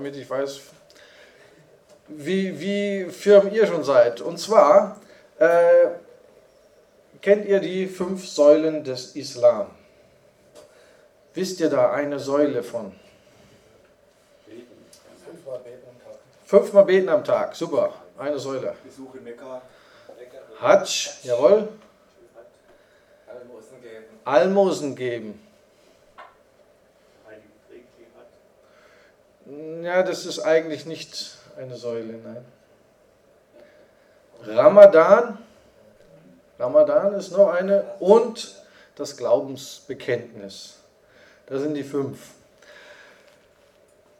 [0.00, 0.62] damit ich weiß,
[2.08, 4.22] wie, wie firm ihr schon seid.
[4.22, 4.98] Und zwar
[5.38, 5.88] äh,
[7.20, 9.66] kennt ihr die fünf Säulen des Islam.
[11.34, 12.92] Wisst ihr da eine Säule von?
[15.22, 16.18] Fünfmal beten am Tag.
[16.46, 18.74] Fünfmal beten am Tag, super, eine Säule.
[18.82, 19.60] Besuch in Mekka.
[20.62, 21.68] Hajj, jawohl.
[23.26, 24.04] Almosen geben.
[24.24, 25.49] Almosen geben.
[29.82, 32.44] Ja, das ist eigentlich nicht eine Säule, nein.
[34.44, 35.38] Ramadan,
[36.58, 38.54] Ramadan ist noch eine und
[38.94, 40.76] das Glaubensbekenntnis.
[41.46, 42.18] Das sind die fünf.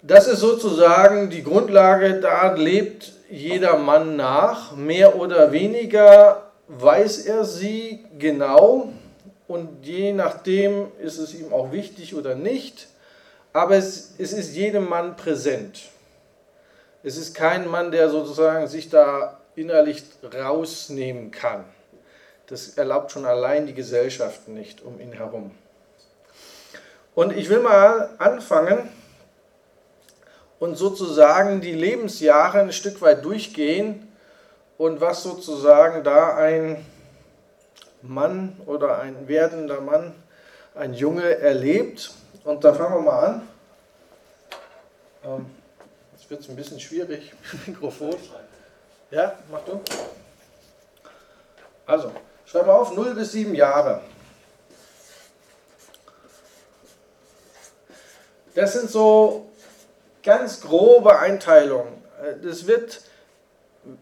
[0.03, 4.75] Das ist sozusagen die Grundlage, da lebt jeder Mann nach.
[4.75, 8.89] Mehr oder weniger weiß er sie genau
[9.47, 12.89] und je nachdem ist es ihm auch wichtig oder nicht.
[13.53, 15.89] Aber es, es ist jedem Mann präsent.
[17.03, 21.65] Es ist kein Mann, der sozusagen sich da innerlich rausnehmen kann.
[22.47, 25.53] Das erlaubt schon allein die Gesellschaft nicht um ihn herum.
[27.15, 28.89] Und ich will mal anfangen
[30.59, 34.09] und sozusagen die Lebensjahre ein Stück weit durchgehen
[34.79, 36.85] und was sozusagen da ein
[38.03, 40.15] Mann oder ein werdender Mann,
[40.75, 42.13] ein Junge erlebt.
[42.45, 43.49] Und da fangen wir mal an.
[45.25, 45.47] Ähm,
[46.13, 48.17] jetzt wird es ein bisschen schwierig mit dem Mikrofon.
[49.11, 49.81] Ja, mach du.
[51.85, 52.13] Also,
[52.47, 54.01] schreib mal auf, 0 bis 7 Jahre.
[58.55, 59.51] Das sind so
[60.23, 62.03] ganz grobe Einteilungen.
[62.43, 63.03] Das wird,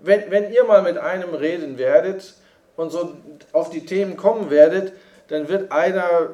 [0.03, 2.35] wenn, wenn ihr mal mit einem reden werdet
[2.77, 3.17] und so
[3.53, 4.93] auf die Themen kommen werdet,
[5.29, 6.31] dann wird einer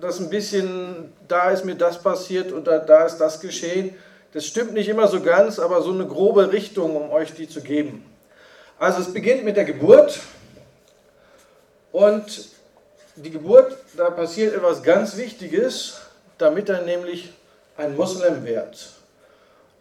[0.00, 3.94] das ein bisschen, da ist mir das passiert da, da ist das geschehen.
[4.32, 7.62] Das stimmt nicht immer so ganz, aber so eine grobe Richtung, um euch die zu
[7.62, 8.04] geben.
[8.78, 10.20] Also es beginnt mit der Geburt
[11.92, 12.50] und
[13.16, 16.00] die Geburt, da passiert etwas ganz Wichtiges,
[16.36, 17.32] damit er nämlich
[17.78, 18.90] ein Moslem wird.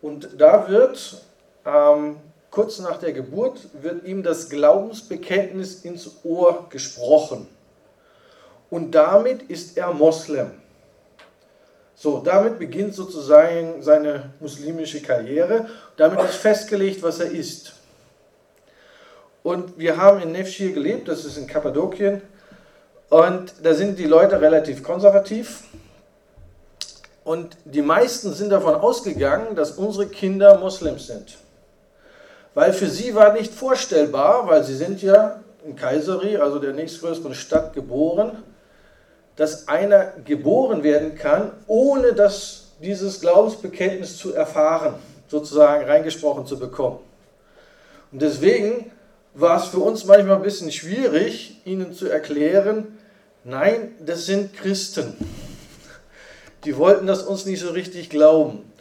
[0.02, 1.22] Und da wird
[1.66, 2.18] ähm,
[2.50, 7.48] kurz nach der Geburt wird ihm das Glaubensbekenntnis ins Ohr gesprochen.
[8.70, 10.52] Und damit ist er Moslem.
[11.96, 15.70] So, damit beginnt sozusagen seine muslimische Karriere.
[15.96, 17.74] Damit ist festgelegt, was er ist.
[19.44, 22.22] Und wir haben in Nefschir gelebt, das ist in Kappadokien.
[23.10, 25.64] Und da sind die Leute relativ konservativ.
[27.24, 31.38] Und die meisten sind davon ausgegangen, dass unsere Kinder Moslems sind.
[32.54, 37.34] Weil für sie war nicht vorstellbar, weil sie sind ja in Kayseri, also der nächstgrößeren
[37.34, 38.44] Stadt, geboren,
[39.36, 44.96] dass einer geboren werden kann, ohne dass dieses Glaubensbekenntnis zu erfahren,
[45.28, 47.00] sozusagen reingesprochen zu bekommen.
[48.12, 48.92] Und deswegen
[49.34, 52.98] war es für uns manchmal ein bisschen schwierig, ihnen zu erklären,
[53.44, 55.16] nein, das sind Christen
[56.66, 58.72] die wollten das uns nicht so richtig glauben.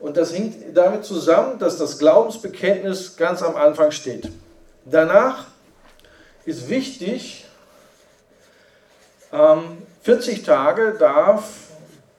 [0.00, 4.30] Und das hängt damit zusammen, dass das Glaubensbekenntnis ganz am Anfang steht.
[4.84, 5.46] Danach
[6.44, 7.44] ist wichtig,
[10.04, 11.70] 40 ähm, Tage darf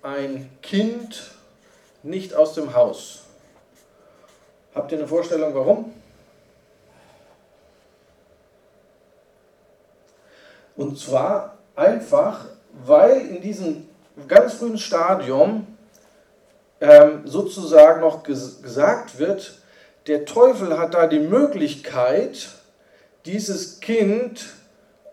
[0.01, 1.31] ein Kind
[2.01, 3.25] nicht aus dem Haus.
[4.73, 5.93] Habt ihr eine Vorstellung, warum?
[10.75, 12.45] Und zwar einfach,
[12.85, 13.87] weil in diesem
[14.27, 15.67] ganz frühen Stadium
[16.81, 19.59] ähm, sozusagen noch ges gesagt wird,
[20.07, 22.49] der Teufel hat da die Möglichkeit,
[23.25, 24.45] dieses Kind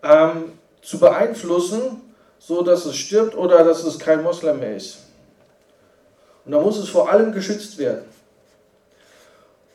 [0.01, 2.01] ähm, zu beeinflussen,
[2.45, 4.97] so dass es stirbt oder dass es kein Moslem mehr ist.
[6.45, 8.03] Und da muss es vor allem geschützt werden.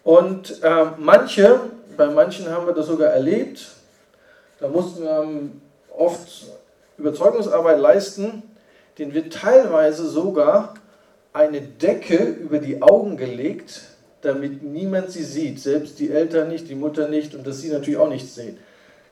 [0.05, 1.61] Und äh, manche,
[1.97, 3.67] bei manchen haben wir das sogar erlebt,
[4.61, 5.63] da mussten wir ähm,
[5.97, 6.47] oft
[6.99, 8.43] Überzeugungsarbeit leisten,
[8.99, 10.75] den wird teilweise sogar
[11.33, 13.83] eine Decke über die Augen gelegt,
[14.21, 17.99] damit niemand sie sieht, selbst die Eltern nicht, die Mutter nicht und dass sie natürlich
[17.99, 18.59] auch nichts sehen.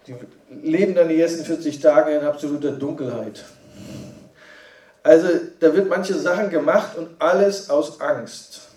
[0.07, 0.15] Die
[0.63, 3.45] leben dann die ersten 40 Tage in absoluter Dunkelheit.
[5.03, 5.29] Also
[5.61, 8.69] da wird manche Sachen gemacht und alles aus Angst.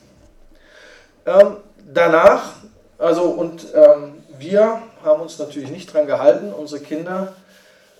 [1.25, 1.57] Ähm,
[1.91, 2.53] danach,
[2.97, 7.33] also und ähm, wir haben uns natürlich nicht dran gehalten, unsere Kinder,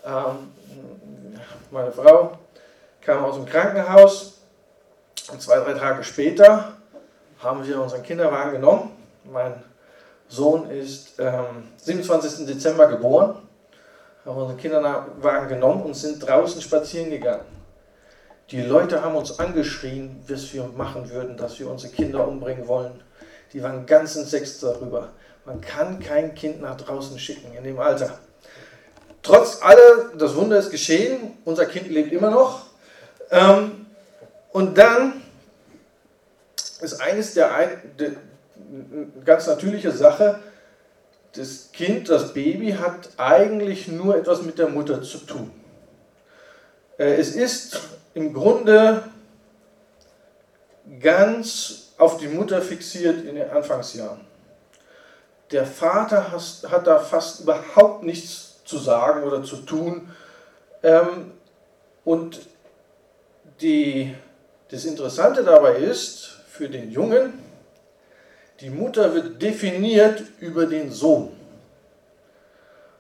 [0.05, 0.51] ähm,
[1.71, 2.37] meine Frau,
[3.01, 4.39] kam aus dem Krankenhaus
[5.31, 6.73] und zwei, drei Tage später
[7.39, 8.91] haben wir unseren Kinderwagen genommen.
[9.23, 9.53] Mein
[10.29, 12.45] Sohn ist ähm, 27.
[12.45, 13.35] Dezember geboren.
[14.25, 17.45] Haben unseren Kinderwagen genommen und sind draußen spazieren gegangen.
[18.51, 23.03] Die Leute haben uns angeschrien, was wir machen würden, dass wir unsere Kinder umbringen wollen.
[23.53, 25.09] Die waren ganz entsetzt darüber.
[25.45, 28.19] Man kann kein Kind nach draußen schicken in dem Alter.
[29.23, 32.67] Trotz aller, das Wunder ist geschehen, unser Kind lebt immer noch.
[33.31, 33.87] Ähm,
[34.51, 35.21] und dann
[36.81, 37.51] ist eines der
[39.25, 40.39] ganz natürliche Sache,
[41.33, 45.51] das Kind, das Baby hat eigentlich nur etwas mit der Mutter zu tun.
[46.97, 47.79] Äh, es ist
[48.13, 49.03] im Grunde
[50.99, 54.21] ganz auf die Mutter fixiert in den Anfangsjahren.
[55.51, 60.09] Der Vater hat da fast überhaupt nichts zu sagen oder zu tun.
[60.83, 61.31] Ähm,
[62.05, 62.41] und
[63.61, 64.15] die,
[64.69, 67.33] das Interessante dabei ist, für den Jungen,
[68.61, 71.31] die Mutter wird definiert über den Sohn.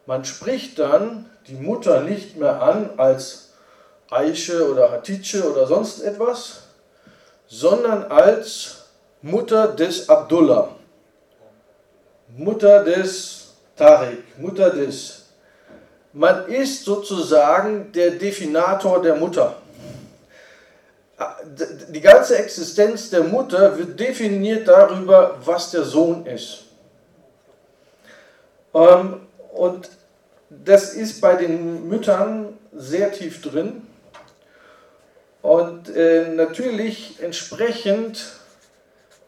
[0.05, 3.53] Man spricht dann die Mutter nicht mehr an als
[4.09, 6.63] Eiche oder Hatice oder sonst etwas,
[7.47, 8.85] sondern als
[9.21, 10.69] Mutter des Abdullah,
[12.29, 15.25] Mutter des Tariq, Mutter des.
[16.13, 19.58] Man ist sozusagen der Definator der Mutter
[21.89, 26.65] die ganze Existenz der Mutter wird definiert darüber, was der Sohn ist.
[28.73, 29.21] Ähm,
[29.51, 29.89] und
[30.49, 33.85] das ist bei den Müttern sehr tief drin.
[35.41, 38.33] Und äh, natürlich entsprechend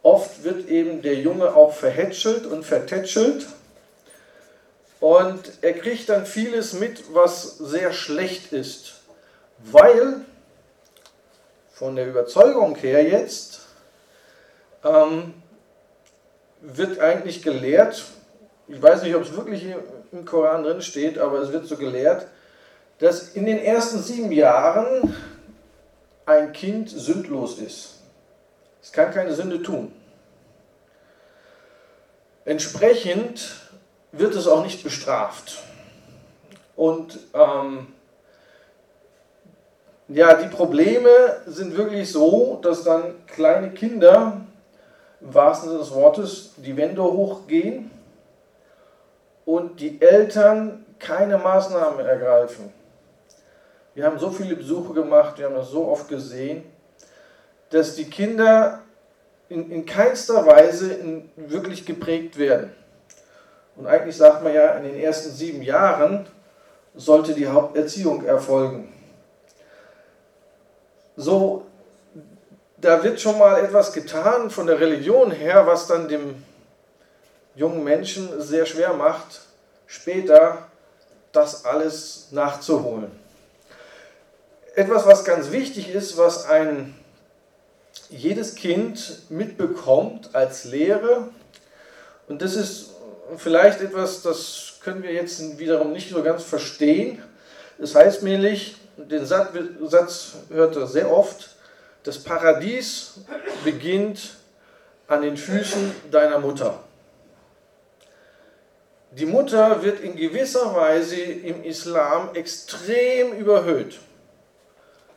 [0.03, 3.47] oft wird eben der Junge auch verhätschelt und vertätschelt.
[4.99, 8.93] Und er kriegt dann vieles mit, was sehr schlecht ist,
[9.57, 10.25] weil
[11.81, 13.61] von der Überzeugung her jetzt
[14.83, 15.33] ähm,
[16.61, 18.05] wird eigentlich gelehrt,
[18.67, 19.65] ich weiß nicht, ob es wirklich
[20.11, 22.27] im Koran drin steht, aber es wird so gelehrt,
[22.99, 25.15] dass in den ersten sieben Jahren
[26.27, 27.95] ein Kind sündlos ist.
[28.79, 29.91] Es kann keine Sünde tun.
[32.45, 33.55] Entsprechend
[34.11, 35.63] wird es auch nicht bestraft.
[36.75, 37.87] Und ähm,
[40.13, 41.09] ja, die Probleme
[41.45, 44.41] sind wirklich so, dass dann kleine Kinder
[45.21, 47.91] im wahrsten Sinne des Wortes die Wände hochgehen
[49.45, 52.73] und die Eltern keine Maßnahmen ergreifen.
[53.93, 56.63] Wir haben so viele Besuche gemacht, wir haben das so oft gesehen,
[57.69, 58.81] dass die Kinder
[59.49, 62.73] in, in keinster Weise in, wirklich geprägt werden.
[63.75, 66.25] Und eigentlich sagt man ja, in den ersten sieben Jahren
[66.95, 68.91] sollte die Haupterziehung erfolgen
[71.15, 71.65] so,
[72.77, 76.43] da wird schon mal etwas getan von der Religion her, was dann dem
[77.55, 79.41] jungen Menschen sehr schwer macht,
[79.85, 80.69] später
[81.31, 83.11] das alles nachzuholen.
[84.75, 86.95] Etwas, was ganz wichtig ist, was ein
[88.09, 91.29] jedes Kind mitbekommt als Lehre,
[92.27, 92.91] und das ist
[93.37, 97.21] vielleicht etwas, das können wir jetzt wiederum nicht so ganz verstehen.
[97.77, 101.49] Das heißt nämlich, den Satz hört er sehr oft,
[102.03, 103.19] das Paradies
[103.63, 104.35] beginnt
[105.07, 106.79] an den Füßen deiner Mutter.
[109.11, 113.99] Die Mutter wird in gewisser Weise im Islam extrem überhöht.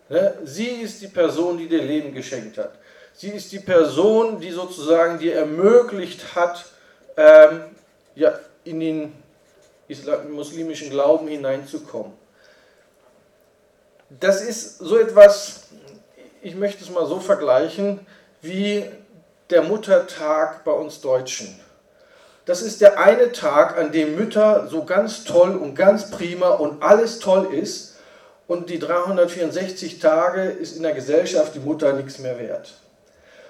[0.09, 0.35] Ne?
[0.45, 2.73] Sie ist die Person, die dir Leben geschenkt hat.
[3.15, 6.65] Sie ist die Person, die sozusagen dir ermöglicht hat,
[7.17, 7.67] ähm,
[8.17, 9.13] ja, in den
[10.31, 12.24] muslimischen Glauben hineinzukommen
[14.21, 15.65] das ist so etwas,
[16.43, 18.01] ich möchte es mal so vergleichen,
[18.43, 18.85] wie
[19.51, 21.59] der Muttertag bei uns Deutschen.
[22.45, 26.83] Das ist der eine Tag, an dem Mütter so ganz toll und ganz prima und
[26.83, 27.95] alles toll ist
[28.47, 32.75] und die 364 Tage ist in der Gesellschaft die Mutter nichts mehr wert.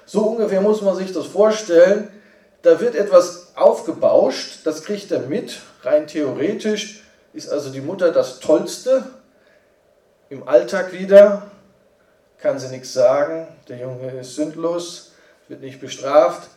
[0.07, 2.09] So ungefähr muss man sich das vorstellen.
[2.63, 7.03] Da wird etwas aufgebauscht, das kriegt er mit, rein theoretisch
[7.33, 9.05] ist also die Mutter das Tollste
[10.31, 11.51] im Alltag wieder,
[12.39, 15.13] kann sie nichts sagen, der Junge ist sündlos,
[15.49, 16.49] wird nicht bestraft,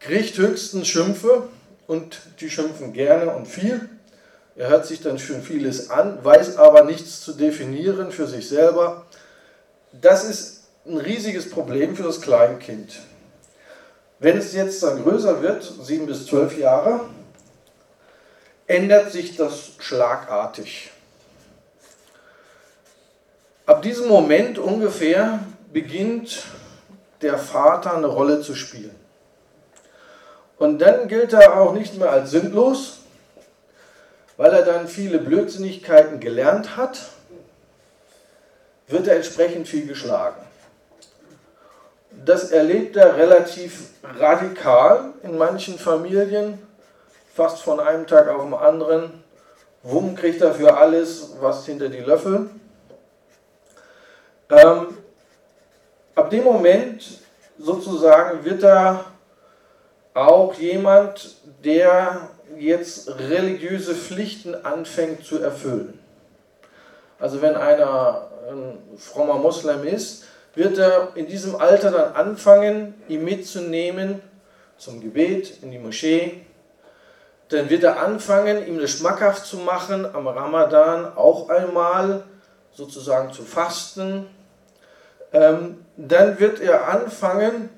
[0.00, 1.48] kriegt höchstens Schimpfe
[1.86, 3.88] und die schimpfen gerne und viel.
[4.56, 9.06] Er hört sich dann schon vieles an, weiß aber nichts zu definieren für sich selber.
[9.92, 13.00] Das ist ein riesiges Problem für das Kleinkind.
[14.18, 17.00] Wenn es jetzt dann größer wird, sieben bis zwölf Jahre,
[18.66, 20.90] ändert sich das schlagartig.
[23.66, 25.40] Ab diesem Moment ungefähr
[25.72, 26.44] beginnt
[27.22, 28.94] der Vater eine Rolle zu spielen.
[30.58, 33.00] Und dann gilt er auch nicht mehr als sündlos,
[34.36, 37.00] weil er dann viele Blödsinnigkeiten gelernt hat.
[38.86, 40.36] wird er entsprechend viel geschlagen.
[42.24, 46.58] Das erlebt er relativ radikal in manchen Familien,
[47.34, 49.24] fast von einem Tag auf den anderen.
[49.82, 52.50] Wumm kriegt er für alles was hinter die Löffel.
[54.50, 54.98] Ähm,
[56.14, 57.20] ab dem Moment
[57.58, 59.04] sozusagen wird er
[60.14, 65.98] auch jemand, der jetzt religiöse Pflichten anfängt zu erfüllen.
[67.18, 70.24] Also wenn einer ein frommer Moslem ist,
[70.54, 74.20] wird er in diesem Alter dann anfangen, ihn mitzunehmen
[74.76, 76.42] zum Gebet in die Moschee.
[77.48, 82.24] Dann wird er anfangen, ihm das schmackhaft zu machen, am Ramadan auch einmal
[82.74, 84.26] sozusagen zu fasten.
[85.32, 87.70] Ähm, dann wird er anfangen,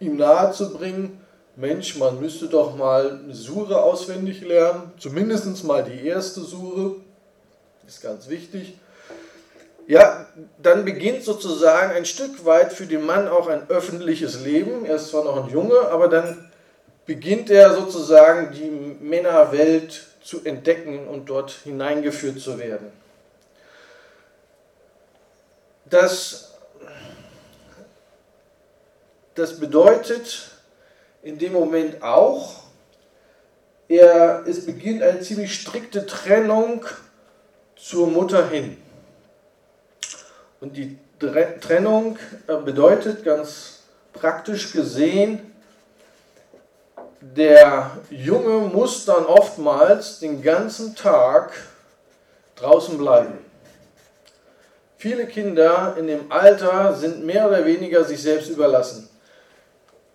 [0.00, 1.20] ihm nahezubringen,
[1.56, 6.96] Mensch, man müsste doch mal eine Sure auswendig lernen, zumindest mal die erste Sure,
[7.86, 8.78] ist ganz wichtig.
[9.88, 10.26] Ja,
[10.62, 14.84] dann beginnt sozusagen ein Stück weit für den Mann auch ein öffentliches Leben.
[14.84, 16.50] Er ist zwar noch ein Junge, aber dann
[17.06, 18.70] beginnt er sozusagen die
[19.02, 22.92] Männerwelt zu entdecken und dort hineingeführt zu werden.
[25.88, 26.52] Das,
[29.34, 30.50] das bedeutet
[31.22, 32.64] in dem Moment auch,
[33.88, 36.84] er, es beginnt eine ziemlich strikte Trennung
[37.76, 38.76] zur Mutter hin.
[40.60, 43.80] Und die Trennung äh, bedeutet ganz
[44.12, 45.54] praktisch gesehen,
[47.20, 51.52] der Junge muss dann oftmals den ganzen Tag
[52.56, 53.47] draußen bleiben.
[54.98, 59.08] Viele Kinder in dem Alter sind mehr oder weniger sich selbst überlassen.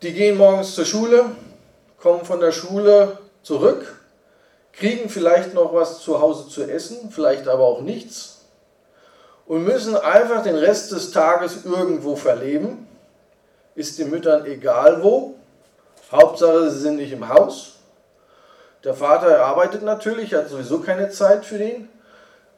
[0.01, 1.25] Die gehen morgens zur Schule,
[1.97, 4.01] kommen von der Schule zurück,
[4.73, 8.33] kriegen vielleicht noch was zu Hause zu essen, vielleicht aber auch nichts
[9.45, 12.87] und müssen einfach den Rest des Tages irgendwo verleben.
[13.75, 15.35] Ist den Müttern egal wo.
[16.11, 17.77] Hauptsache, sie sind nicht im Haus.
[18.83, 21.89] Der Vater arbeitet natürlich, hat sowieso keine Zeit für den.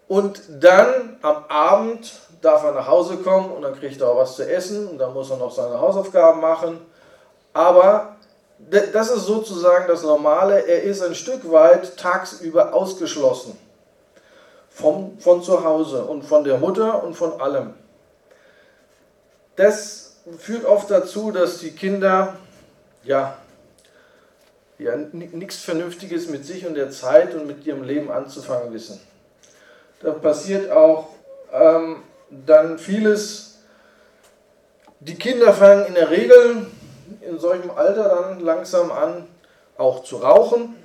[0.08, 4.36] Und dann am Abend darf er nach Hause kommen und dann kriegt er auch was
[4.36, 6.80] zu essen und dann muss er noch seine Hausaufgaben machen.
[7.54, 8.16] Aber
[8.60, 10.68] das ist sozusagen das Normale.
[10.68, 13.58] Er ist ein Stück weit tagsüber ausgeschlossen
[14.70, 17.74] vom, von zu Hause und von der Mutter und von allem.
[19.56, 22.36] Das führt oft dazu, dass die Kinder
[23.04, 23.38] ja,
[24.78, 29.00] ja nichts Vernünftiges mit sich und der Zeit und mit ihrem Leben anzufangen wissen.
[30.02, 31.10] Da passiert auch
[31.52, 33.60] ähm, dann vieles.
[35.00, 36.68] Die Kinder fangen in der Regel
[37.22, 39.28] in solchem Alter dann langsam an,
[39.78, 40.76] auch zu rauchen.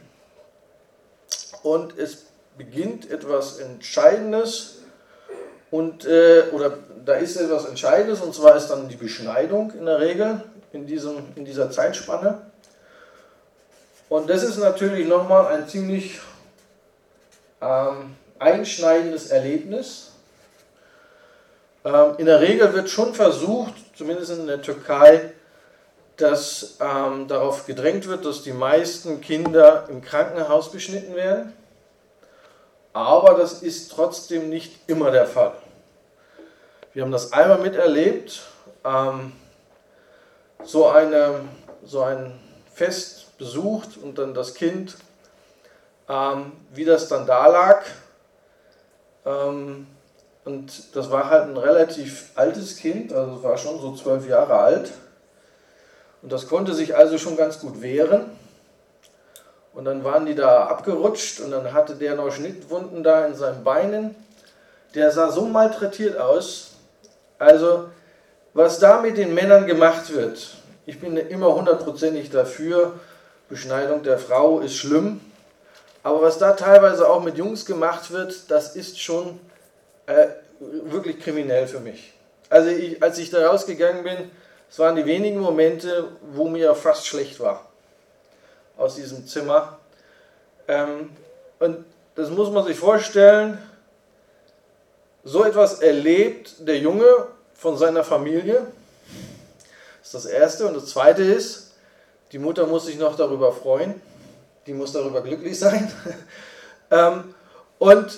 [1.63, 2.27] Und es
[2.57, 4.79] beginnt etwas Entscheidendes
[5.71, 10.01] und äh, oder da ist etwas Entscheidendes und zwar ist dann die Beschneidung in der
[10.01, 12.43] Regel in, diesem, in dieser Zeitspanne.
[14.09, 16.21] Und das ist natürlich nochmal ein ziemlich
[17.61, 20.11] ähm, einschneidendes Erlebnis.
[21.85, 25.33] Ähm, in der Regel wird schon versucht, zumindest in der Türkei,
[26.17, 31.55] dass ähm, darauf gedrängt wird, dass die meisten Kinder im Krankenhaus beschnitten werden
[32.93, 35.53] aber das ist trotzdem nicht immer der Fall.
[36.93, 38.43] Wir haben das einmal miterlebt,
[38.85, 39.33] ähm,
[40.65, 41.43] so, eine,
[41.85, 42.39] so ein
[42.75, 44.97] Fest besucht und dann das Kind,
[46.09, 47.85] ähm, wie das dann da lag.
[49.25, 49.87] Ähm,
[50.45, 54.93] und das war halt ein relativ altes Kind, also war schon so zwölf Jahre alt.
[56.23, 58.25] Und das konnte sich also schon ganz gut wehren.
[59.73, 63.63] Und dann waren die da abgerutscht und dann hatte der noch Schnittwunden da in seinen
[63.63, 64.15] Beinen.
[64.95, 66.73] Der sah so malträtiert aus.
[67.39, 67.89] Also,
[68.53, 72.95] was da mit den Männern gemacht wird, ich bin immer hundertprozentig dafür.
[73.49, 75.21] Beschneidung der Frau ist schlimm.
[76.03, 79.39] Aber was da teilweise auch mit Jungs gemacht wird, das ist schon
[80.07, 80.29] äh,
[80.59, 82.13] wirklich kriminell für mich.
[82.49, 84.31] Also, ich, als ich da rausgegangen bin,
[84.71, 87.67] es waren die wenigen Momente, wo mir fast schlecht war
[88.77, 89.79] aus diesem Zimmer.
[90.69, 91.11] Ähm,
[91.59, 93.59] und das muss man sich vorstellen,
[95.23, 98.67] so etwas erlebt der Junge von seiner Familie.
[99.99, 100.67] Das ist das Erste.
[100.67, 101.73] Und das Zweite ist,
[102.33, 104.01] die Mutter muss sich noch darüber freuen.
[104.71, 105.91] Die muss darüber glücklich sein.
[106.93, 107.35] ähm,
[107.81, 108.17] und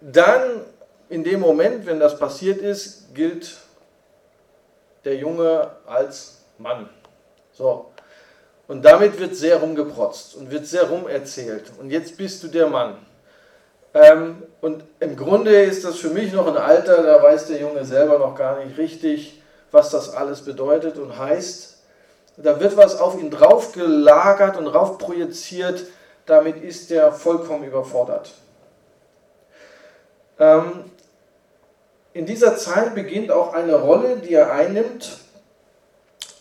[0.00, 0.60] dann,
[1.08, 3.56] in dem Moment, wenn das passiert ist, gilt
[5.04, 6.88] der Junge als Mann.
[7.50, 7.90] So.
[8.68, 11.64] Und damit wird sehr rumgeprotzt und wird sehr rumerzählt.
[11.80, 13.04] Und jetzt bist du der Mann.
[13.92, 17.84] Ähm, und im Grunde ist das für mich noch ein Alter, da weiß der Junge
[17.84, 21.67] selber noch gar nicht richtig, was das alles bedeutet und heißt.
[22.40, 25.86] Da wird was auf ihn draufgelagert und raufprojiziert,
[26.24, 28.32] damit ist er vollkommen überfordert.
[30.38, 30.84] Ähm,
[32.12, 35.18] in dieser Zeit beginnt auch eine Rolle, die er einnimmt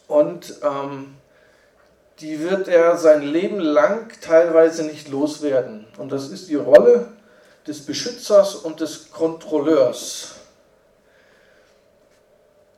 [0.07, 1.15] und ähm,
[2.19, 5.87] die wird er sein Leben lang teilweise nicht loswerden.
[5.97, 7.07] Und das ist die Rolle
[7.65, 10.35] des Beschützers und des Kontrolleurs.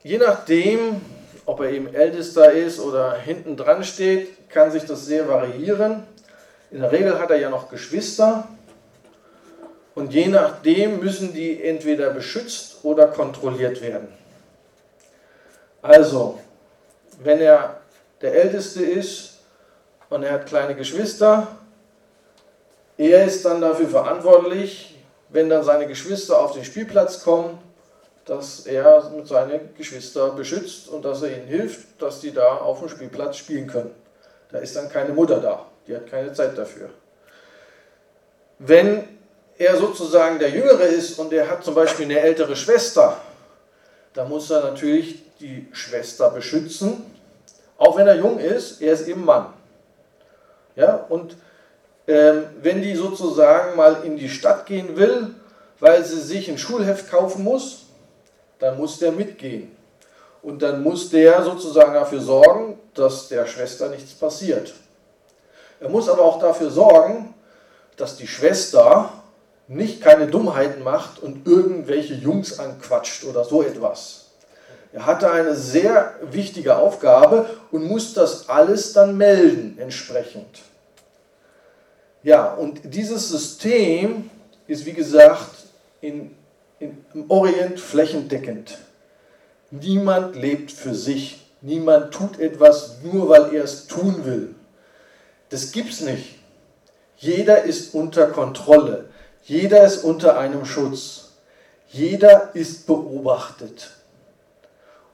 [0.02, 1.00] Je nachdem,
[1.46, 6.04] ob er eben Ältester ist oder hinten dran steht, kann sich das sehr variieren.
[6.70, 8.46] In der Regel hat er ja noch Geschwister
[9.94, 14.08] und je nachdem müssen die entweder beschützt oder kontrolliert werden.
[15.82, 16.38] Also,
[17.22, 17.80] wenn er
[18.20, 19.38] der Älteste ist
[20.10, 21.48] und er hat kleine Geschwister,
[22.98, 24.96] er ist dann dafür verantwortlich,
[25.30, 27.58] wenn dann seine Geschwister auf den Spielplatz kommen,
[28.30, 32.88] dass er seine Geschwister beschützt und dass er ihnen hilft, dass die da auf dem
[32.88, 33.90] Spielplatz spielen können.
[34.52, 36.90] Da ist dann keine Mutter da, die hat keine Zeit dafür.
[38.60, 39.02] Wenn
[39.58, 43.20] er sozusagen der Jüngere ist und er hat zum Beispiel eine ältere Schwester,
[44.14, 47.04] dann muss er natürlich die Schwester beschützen,
[47.78, 49.46] auch wenn er jung ist, er ist eben Mann.
[50.76, 51.34] Ja, und
[52.06, 55.34] ähm, wenn die sozusagen mal in die Stadt gehen will,
[55.80, 57.86] weil sie sich ein Schulheft kaufen muss,
[58.60, 59.76] dann muss der mitgehen.
[60.42, 64.72] Und dann muss der sozusagen dafür sorgen, dass der Schwester nichts passiert.
[65.80, 67.34] Er muss aber auch dafür sorgen,
[67.96, 69.12] dass die Schwester
[69.68, 74.26] nicht keine Dummheiten macht und irgendwelche Jungs anquatscht oder so etwas.
[74.92, 80.62] Er hatte eine sehr wichtige Aufgabe und muss das alles dann melden entsprechend.
[82.22, 84.28] Ja, und dieses System
[84.66, 85.50] ist, wie gesagt,
[86.00, 86.34] in,
[86.80, 88.78] im Orient flächendeckend.
[89.70, 91.46] Niemand lebt für sich.
[91.60, 94.54] Niemand tut etwas nur, weil er es tun will.
[95.50, 96.38] Das gibt's nicht.
[97.18, 99.10] Jeder ist unter Kontrolle.
[99.42, 101.32] Jeder ist unter einem Schutz.
[101.88, 103.90] Jeder ist beobachtet.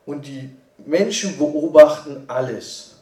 [0.05, 2.97] Und die Menschen beobachten alles.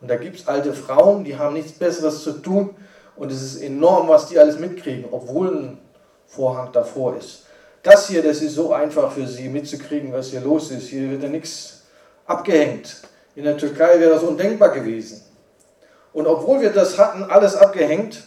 [0.00, 2.74] Und da gibt es alte Frauen, die haben nichts Besseres zu tun,
[3.14, 5.78] und es ist enorm, was die alles mitkriegen, obwohl ein
[6.26, 7.44] Vorhang davor ist.
[7.82, 10.88] Das hier, das ist so einfach für sie mitzukriegen, was hier los ist.
[10.88, 11.82] Hier wird ja nichts
[12.26, 12.96] abgehängt.
[13.34, 15.22] In der Türkei wäre das undenkbar gewesen.
[16.12, 18.22] Und obwohl wir das hatten, alles abgehängt,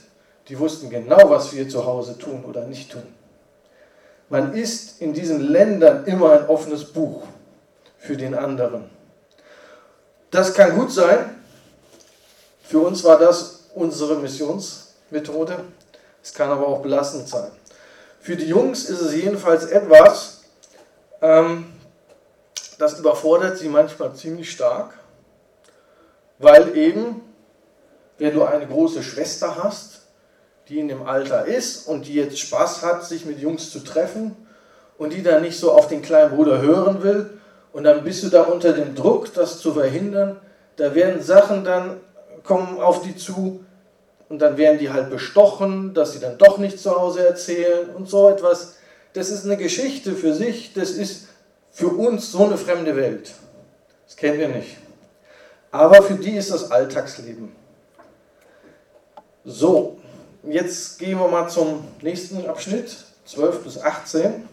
[0.50, 3.04] die wussten genau, was wir zu Hause tun oder nicht tun.
[4.30, 7.24] Man ist in diesen Ländern immer ein offenes Buch
[7.98, 8.90] für den anderen.
[10.32, 11.36] Das kann gut sein.
[12.64, 15.60] Für uns war das unsere Missionsmethode.
[16.24, 17.52] Es kann aber auch belastend sein.
[18.26, 20.42] Für die Jungs ist es jedenfalls etwas,
[21.22, 21.66] ähm,
[22.80, 24.98] das überfordert sie manchmal ziemlich stark,
[26.40, 27.22] weil eben,
[28.18, 30.08] wenn du eine große Schwester hast,
[30.68, 34.36] die in dem Alter ist und die jetzt Spaß hat, sich mit Jungs zu treffen
[34.98, 37.38] und die dann nicht so auf den kleinen Bruder hören will
[37.74, 40.42] und dann bist du da unter dem Druck, das zu verhindern,
[40.78, 42.00] da werden Sachen dann
[42.44, 43.64] kommen auf die zu
[44.30, 48.10] und dann werden die halt bestochen, dass sie dann doch nicht zu Hause erzählen und
[48.10, 48.76] so etwas.
[49.14, 51.28] Das ist eine Geschichte für sich, das ist
[51.72, 53.32] für uns so eine fremde Welt.
[54.06, 54.78] Das kennen wir nicht.
[55.72, 57.52] Aber für die ist das Alltagsleben.
[59.44, 60.00] So,
[60.44, 64.48] jetzt gehen wir mal zum nächsten Abschnitt, 12 bis 18.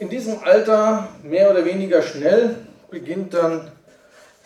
[0.00, 2.56] in diesem Alter mehr oder weniger schnell
[2.90, 3.70] beginnt dann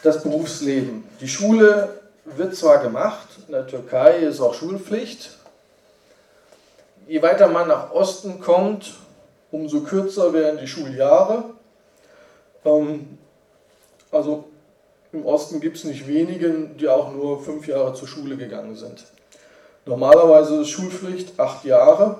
[0.02, 1.04] das Berufsleben.
[1.20, 5.30] Die Schule wird zwar gemacht, in der Türkei ist auch Schulpflicht.
[7.06, 8.94] Je weiter man nach Osten kommt,
[9.50, 11.44] umso kürzer werden die Schuljahre.
[12.64, 13.18] Ähm,
[14.10, 14.44] also
[15.12, 19.04] im Osten gibt es nicht wenige, die auch nur fünf Jahre zur Schule gegangen sind.
[19.86, 22.18] Normalerweise ist Schulpflicht acht Jahre.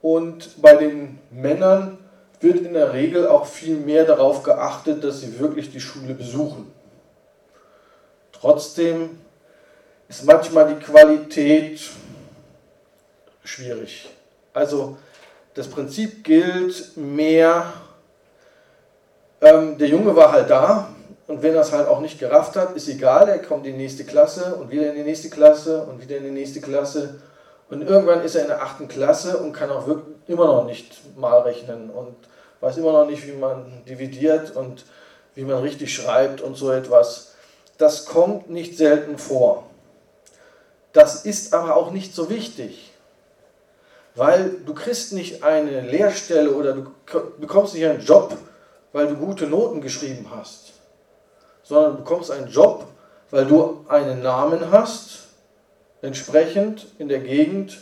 [0.00, 1.98] Und bei den Männern
[2.44, 6.70] wird in der Regel auch viel mehr darauf geachtet, dass sie wirklich die Schule besuchen.
[8.32, 9.18] Trotzdem
[10.08, 11.80] ist manchmal die Qualität
[13.42, 14.10] schwierig.
[14.52, 14.98] Also
[15.54, 17.72] das Prinzip gilt mehr,
[19.40, 20.90] ähm, der Junge war halt da
[21.26, 23.82] und wenn er es halt auch nicht gerafft hat, ist egal, er kommt in die
[23.82, 27.20] nächste Klasse und wieder in die nächste Klasse und wieder in die nächste Klasse
[27.70, 31.16] und irgendwann ist er in der achten Klasse und kann auch wirklich immer noch nicht
[31.16, 32.14] mal rechnen und
[32.60, 34.84] weiß immer noch nicht, wie man dividiert und
[35.34, 37.32] wie man richtig schreibt und so etwas.
[37.78, 39.66] das kommt nicht selten vor.
[40.92, 42.92] Das ist aber auch nicht so wichtig,
[44.14, 46.92] weil du kriegst nicht eine Lehrstelle oder du
[47.38, 48.36] bekommst nicht einen Job,
[48.92, 50.72] weil du gute Noten geschrieben hast,
[51.64, 52.86] sondern du bekommst einen Job,
[53.30, 55.24] weil du einen Namen hast,
[56.00, 57.76] entsprechend in der Gegend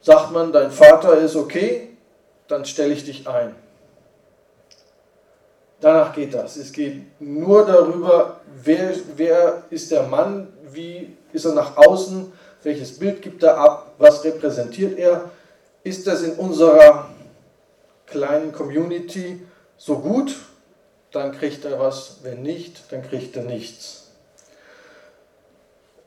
[0.00, 1.96] sagt man, dein Vater ist okay,
[2.46, 3.56] dann stelle ich dich ein.
[5.80, 6.56] Danach geht das.
[6.56, 12.98] Es geht nur darüber, wer, wer ist der Mann, wie ist er nach außen, welches
[12.98, 15.30] Bild gibt er ab, was repräsentiert er.
[15.82, 17.08] Ist das in unserer
[18.06, 19.40] kleinen Community
[19.78, 20.36] so gut,
[21.12, 24.10] dann kriegt er was, wenn nicht, dann kriegt er nichts.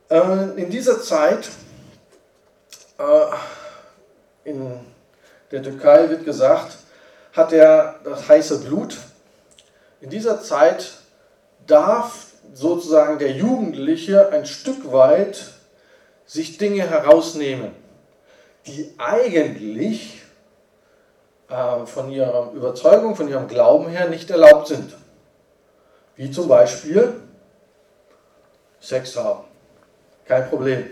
[0.10, 1.50] Äh, in dieser Zeit,
[3.00, 4.80] äh, in
[5.52, 6.78] der Türkei wird gesagt,
[7.34, 8.98] hat er das heiße Blut.
[10.04, 10.96] In dieser Zeit
[11.66, 15.46] darf sozusagen der Jugendliche ein Stück weit
[16.26, 17.72] sich Dinge herausnehmen,
[18.68, 20.22] die eigentlich
[21.48, 24.94] äh, von ihrer Überzeugung, von ihrem Glauben her nicht erlaubt sind.
[26.18, 27.14] Wie zum Beispiel
[28.82, 29.46] Sex haben.
[30.26, 30.90] Kein Problem.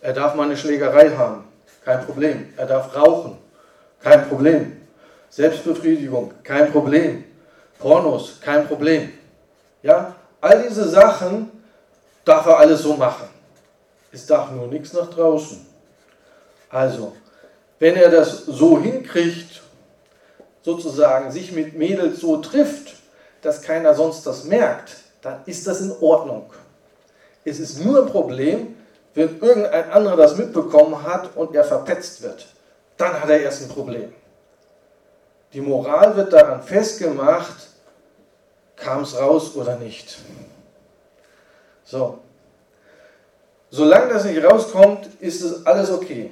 [0.00, 1.44] Er darf mal eine Schlägerei haben.
[1.84, 2.52] Kein Problem.
[2.56, 3.38] Er darf rauchen.
[4.02, 4.88] Kein Problem.
[5.28, 6.34] Selbstbefriedigung.
[6.42, 7.29] Kein Problem.
[7.80, 8.38] Pornos.
[8.40, 9.12] Kein Problem.
[9.82, 11.50] Ja, all diese Sachen
[12.24, 13.28] darf er alles so machen.
[14.12, 15.66] Es darf nur nichts nach draußen.
[16.68, 17.16] Also,
[17.78, 19.62] wenn er das so hinkriegt,
[20.62, 22.94] sozusagen sich mit Mädels so trifft,
[23.42, 26.52] dass keiner sonst das merkt, dann ist das in Ordnung.
[27.44, 28.76] Es ist nur ein Problem,
[29.14, 32.46] wenn irgendein anderer das mitbekommen hat und er verpetzt wird.
[32.96, 34.12] Dann hat er erst ein Problem.
[35.52, 37.69] Die Moral wird daran festgemacht,
[38.80, 40.18] kam es raus oder nicht.
[41.84, 42.18] So.
[43.70, 46.30] Solange das nicht rauskommt, ist es alles okay.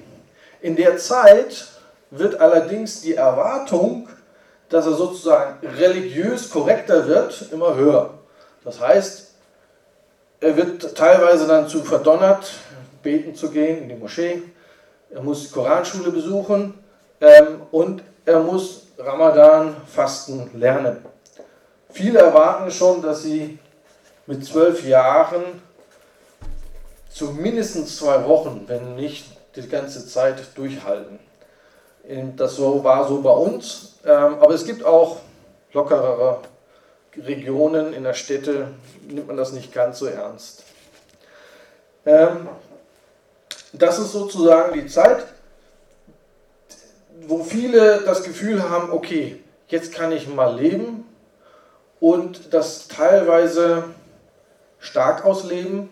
[0.60, 1.68] In der Zeit
[2.10, 4.08] wird allerdings die Erwartung,
[4.68, 8.14] dass er sozusagen religiös korrekter wird, immer höher.
[8.64, 9.28] Das heißt,
[10.40, 12.52] er wird teilweise dann zu verdonnert,
[13.02, 14.42] beten zu gehen in die Moschee.
[15.10, 16.74] Er muss die Koranschule besuchen
[17.20, 21.04] ähm, und er muss Ramadan fasten lernen.
[21.90, 23.58] Viele erwarten schon, dass sie
[24.26, 25.62] mit zwölf Jahren
[27.10, 31.18] zumindest zwei Wochen, wenn nicht die ganze Zeit durchhalten.
[32.36, 35.18] Das so, war so bei uns, ähm, aber es gibt auch
[35.72, 36.40] lockerere
[37.16, 38.68] Regionen, in der Städte
[39.06, 40.64] nimmt man das nicht ganz so ernst.
[42.06, 42.48] Ähm,
[43.72, 45.26] das ist sozusagen die Zeit,
[47.26, 51.07] wo viele das Gefühl haben, okay, jetzt kann ich mal leben
[52.00, 53.84] und das teilweise
[54.78, 55.90] stark ausleben.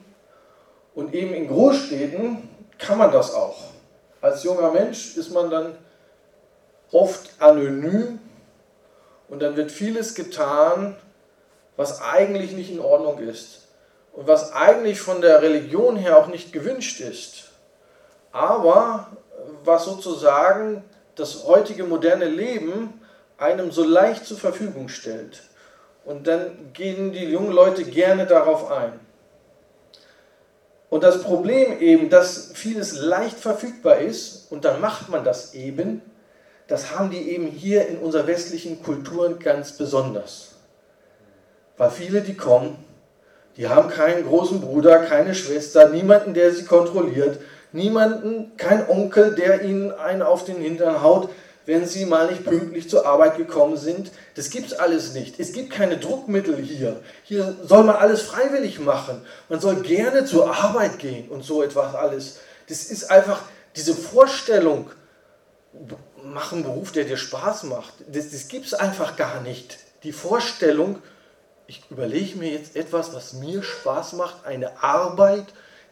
[0.94, 3.58] Und eben in Großstädten kann man das auch.
[4.20, 5.76] Als junger Mensch ist man dann
[6.90, 8.18] oft anonym
[9.28, 10.96] und dann wird vieles getan,
[11.76, 13.68] was eigentlich nicht in Ordnung ist
[14.12, 17.50] und was eigentlich von der Religion her auch nicht gewünscht ist,
[18.32, 19.08] aber
[19.64, 20.84] was sozusagen
[21.16, 23.00] das heutige moderne Leben
[23.36, 25.42] einem so leicht zur Verfügung stellt.
[26.06, 29.00] Und dann gehen die jungen Leute gerne darauf ein.
[30.88, 36.00] Und das Problem eben, dass vieles leicht verfügbar ist und dann macht man das eben,
[36.68, 40.54] das haben die eben hier in unserer westlichen Kulturen ganz besonders.
[41.76, 42.76] Weil viele, die kommen,
[43.56, 47.40] die haben keinen großen Bruder, keine Schwester, niemanden, der sie kontrolliert,
[47.72, 51.30] niemanden, kein Onkel, der ihnen einen auf den Hintern haut,
[51.66, 54.12] wenn sie mal nicht pünktlich zur Arbeit gekommen sind.
[54.34, 55.38] Das gibt es alles nicht.
[55.38, 57.00] Es gibt keine Druckmittel hier.
[57.24, 59.20] Hier soll man alles freiwillig machen.
[59.48, 62.38] Man soll gerne zur Arbeit gehen und so etwas alles.
[62.68, 63.42] Das ist einfach
[63.74, 64.90] diese Vorstellung,
[66.22, 67.94] mach einen Beruf, der dir Spaß macht.
[68.06, 69.78] Das, das es einfach gar nicht.
[70.04, 71.02] Die Vorstellung,
[71.66, 75.46] ich überlege mir jetzt etwas, was mir Spaß macht, eine Arbeit,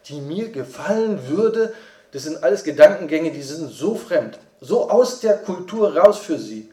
[0.07, 1.73] die mir gefallen würde.
[2.11, 6.71] Das sind alles Gedankengänge, die sind so fremd, so aus der Kultur raus für sie.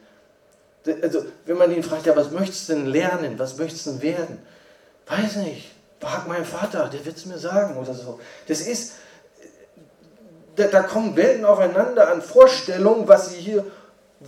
[1.01, 4.01] Also, wenn man ihn fragt, ja, was möchtest du denn lernen, was möchtest du denn
[4.01, 4.39] werden?
[5.07, 8.19] Weiß nicht, frag meinen Vater, der wird es mir sagen oder so.
[8.47, 8.93] Das ist,
[10.55, 13.65] da, da, kommen Welten aufeinander an Vorstellungen, was sie hier,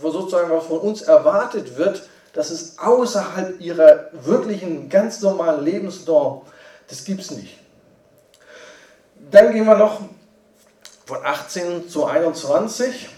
[0.00, 6.42] sozusagen was von uns erwartet wird, das ist außerhalb ihrer wirklichen, ganz normalen Lebensnorm.
[6.88, 7.58] Das gibt es nicht.
[9.30, 10.02] Dann gehen wir noch
[11.06, 13.08] von 18 zu 21.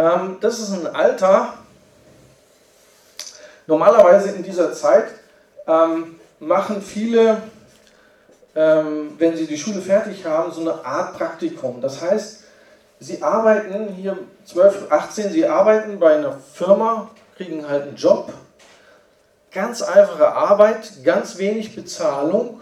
[0.00, 1.54] Ähm, das ist ein Alter,
[3.66, 5.08] normalerweise in dieser Zeit
[5.66, 7.42] ähm, machen viele
[8.54, 11.80] ähm, wenn sie die Schule fertig haben, so eine Art Praktikum.
[11.80, 12.44] Das heißt,
[12.98, 18.32] sie arbeiten hier 12, 18, sie arbeiten bei einer Firma, kriegen halt einen Job,
[19.52, 22.60] ganz einfache Arbeit, ganz wenig Bezahlung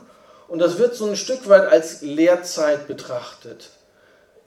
[0.48, 3.70] und das wird so ein Stück weit als Lehrzeit betrachtet.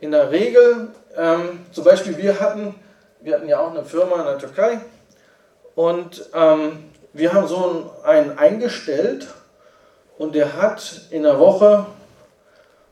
[0.01, 2.73] In der Regel, ähm, zum Beispiel wir hatten,
[3.19, 4.79] wir hatten ja auch eine Firma in der Türkei
[5.75, 9.27] und ähm, wir haben so einen eingestellt
[10.17, 11.85] und der hat in der Woche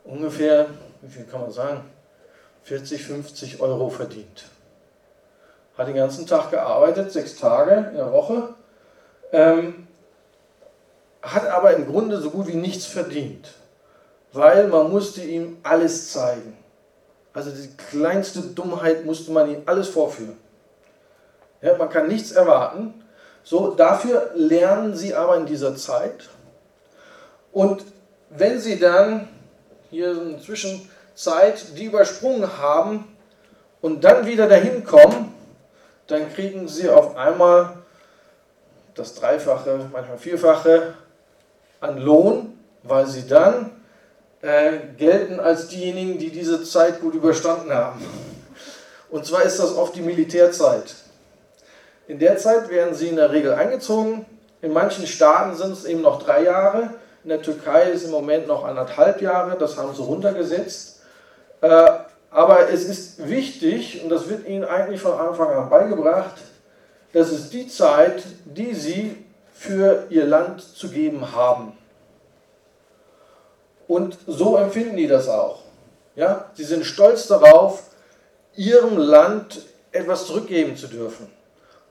[0.03, 0.67] ungefähr,
[1.01, 1.83] wie viel kann man sagen,
[2.65, 4.45] 40, 50 Euro verdient.
[5.79, 8.49] Hat den ganzen Tag gearbeitet, sechs Tage in der Woche,
[9.31, 9.87] ähm,
[11.23, 13.51] hat aber im Grunde so gut wie nichts verdient,
[14.31, 16.58] weil man musste ihm alles zeigen.
[17.33, 20.37] Also die kleinste Dummheit musste man ihm alles vorführen.
[21.61, 22.93] Ja, man kann nichts erwarten.
[23.43, 26.29] So, dafür lernen sie aber in dieser Zeit.
[27.51, 27.83] Und
[28.29, 29.27] wenn sie dann
[29.89, 33.15] hier so eine Zwischenzeit die übersprungen haben
[33.81, 35.33] und dann wieder dahin kommen,
[36.07, 37.73] dann kriegen sie auf einmal
[38.95, 40.93] das Dreifache, manchmal Vierfache
[41.79, 43.71] an Lohn, weil sie dann
[44.41, 48.05] äh, gelten als diejenigen, die diese Zeit gut überstanden haben.
[49.09, 50.95] Und zwar ist das oft die Militärzeit.
[52.07, 54.25] In der Zeit werden sie in der Regel eingezogen.
[54.61, 56.93] In manchen Staaten sind es eben noch drei Jahre.
[57.23, 59.57] In der Türkei ist im Moment noch anderthalb Jahre.
[59.57, 61.01] Das haben sie runtergesetzt.
[61.61, 61.87] Äh,
[62.31, 66.35] aber es ist wichtig, und das wird ihnen eigentlich von Anfang an beigebracht,
[67.13, 71.73] dass es die Zeit, die sie für ihr Land zu geben haben.
[73.89, 75.63] Und so empfinden die das auch.
[76.15, 76.45] Ja?
[76.53, 77.81] Sie sind stolz darauf,
[78.55, 81.27] ihrem Land etwas zurückgeben zu dürfen.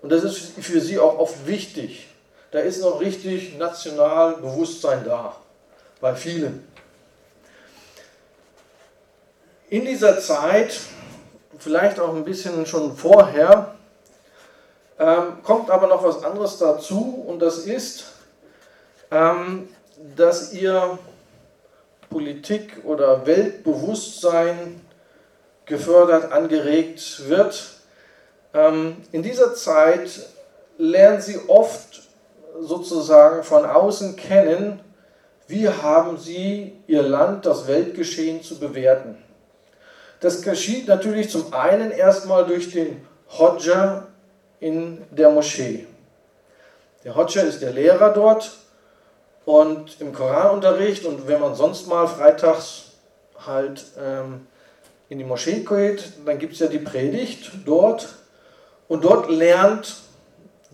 [0.00, 2.06] Und das ist für sie auch oft wichtig.
[2.52, 5.34] Da ist noch richtig national Bewusstsein da,
[6.00, 6.64] bei vielen.
[9.68, 10.78] In dieser Zeit,
[11.58, 13.74] vielleicht auch ein bisschen schon vorher,
[15.00, 18.04] ähm, kommt aber noch was anderes dazu und das ist,
[19.11, 19.68] ähm,
[20.14, 20.96] dass ihr
[22.11, 24.81] Politik oder Weltbewusstsein
[25.66, 27.75] gefördert, angeregt wird.
[28.55, 30.11] Ähm, in dieser Zeit
[30.79, 32.03] lernen sie oft
[32.61, 34.81] sozusagen von außen kennen,
[35.47, 39.16] wie haben sie ihr Land, das Weltgeschehen zu bewerten.
[40.21, 44.09] Das geschieht natürlich zum einen erstmal durch den Hodja
[44.61, 45.87] in der Moschee.
[47.05, 48.51] Der Hodja ist der Lehrer dort
[49.48, 52.90] und im Koranunterricht und wenn man sonst mal freitags
[53.46, 54.46] halt ähm,
[55.08, 58.08] in die Moschee geht, dann gibt es ja die Predigt dort
[58.88, 60.02] und dort lernt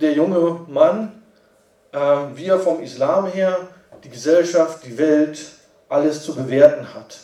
[0.00, 1.22] der junge Mann,
[1.92, 1.98] äh,
[2.34, 3.60] wie er vom Islam her
[4.02, 5.38] die Gesellschaft, die Welt,
[5.88, 7.16] alles zu bewerten hat.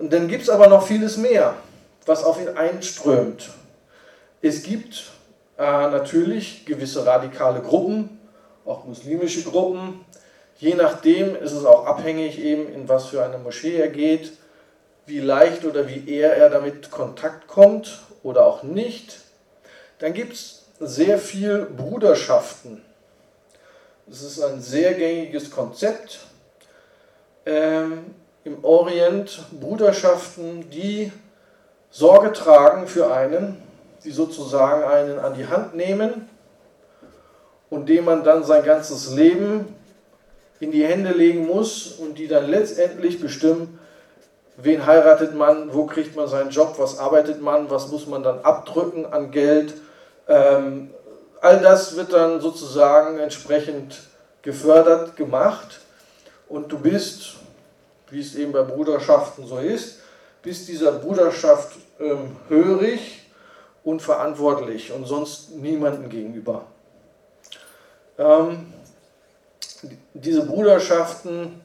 [0.00, 1.54] Und dann gibt es aber noch vieles mehr,
[2.06, 3.50] was auf ihn einströmt.
[4.40, 5.12] Es gibt
[5.58, 8.18] äh, natürlich gewisse radikale Gruppen,
[8.64, 10.04] auch muslimische Gruppen.
[10.56, 14.32] Je nachdem ist es auch abhängig, eben in was für eine Moschee er geht,
[15.06, 19.18] wie leicht oder wie eher er damit Kontakt kommt oder auch nicht.
[19.98, 22.82] Dann gibt es sehr viel Bruderschaften.
[24.06, 26.20] Das ist ein sehr gängiges Konzept
[27.46, 29.44] ähm, im Orient.
[29.52, 31.12] Bruderschaften, die
[31.90, 33.62] Sorge tragen für einen
[34.04, 36.28] die sozusagen einen an die Hand nehmen
[37.72, 39.74] und dem man dann sein ganzes Leben
[40.60, 43.78] in die Hände legen muss und die dann letztendlich bestimmen,
[44.58, 48.40] wen heiratet man, wo kriegt man seinen Job, was arbeitet man, was muss man dann
[48.40, 49.72] abdrücken an Geld.
[50.28, 50.90] Ähm,
[51.40, 54.00] all das wird dann sozusagen entsprechend
[54.42, 55.80] gefördert, gemacht
[56.50, 57.36] und du bist,
[58.10, 60.00] wie es eben bei Bruderschaften so ist,
[60.42, 63.30] bist dieser Bruderschaft ähm, hörig
[63.82, 66.66] unverantwortlich und sonst niemanden gegenüber.
[68.18, 68.72] Ähm,
[70.14, 71.60] diese Bruderschaften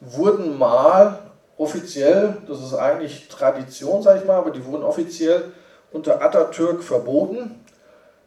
[0.00, 1.18] wurden mal
[1.56, 5.52] offiziell, das ist eigentlich Tradition, sage ich mal, aber die wurden offiziell
[5.92, 7.64] unter Atatürk verboten,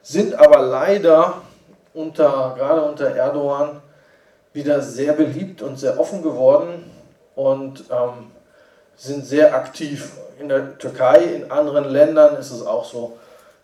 [0.02, 1.42] sind aber leider
[1.94, 3.82] unter, gerade unter Erdogan
[4.54, 6.90] wieder sehr beliebt und sehr offen geworden
[7.36, 8.32] und ähm,
[8.96, 10.14] sind sehr aktiv.
[10.40, 13.18] In der Türkei, in anderen Ländern ist es auch so.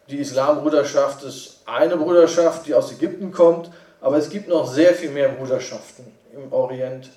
[0.10, 3.72] Die Islambruderschaft ist eine Bruderschaft, die aus Ägypten kommt,
[4.06, 7.10] aber es gibt noch sehr viel mehr Bruderschaften im Orient.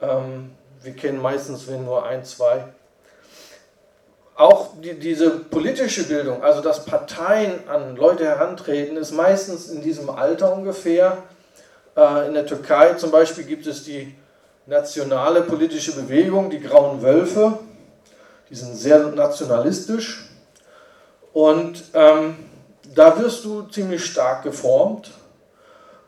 [0.00, 0.50] Ähm,
[0.82, 2.64] wir kennen meistens nur ein, zwei.
[4.34, 10.10] Auch die, diese politische Bildung, also dass Parteien an Leute herantreten, ist meistens in diesem
[10.10, 11.18] Alter ungefähr.
[11.96, 14.12] Äh, in der Türkei zum Beispiel gibt es die
[14.66, 17.60] nationale politische Bewegung, die Grauen Wölfe.
[18.50, 20.30] Die sind sehr nationalistisch.
[21.32, 22.34] Und ähm,
[22.92, 25.12] da wirst du ziemlich stark geformt.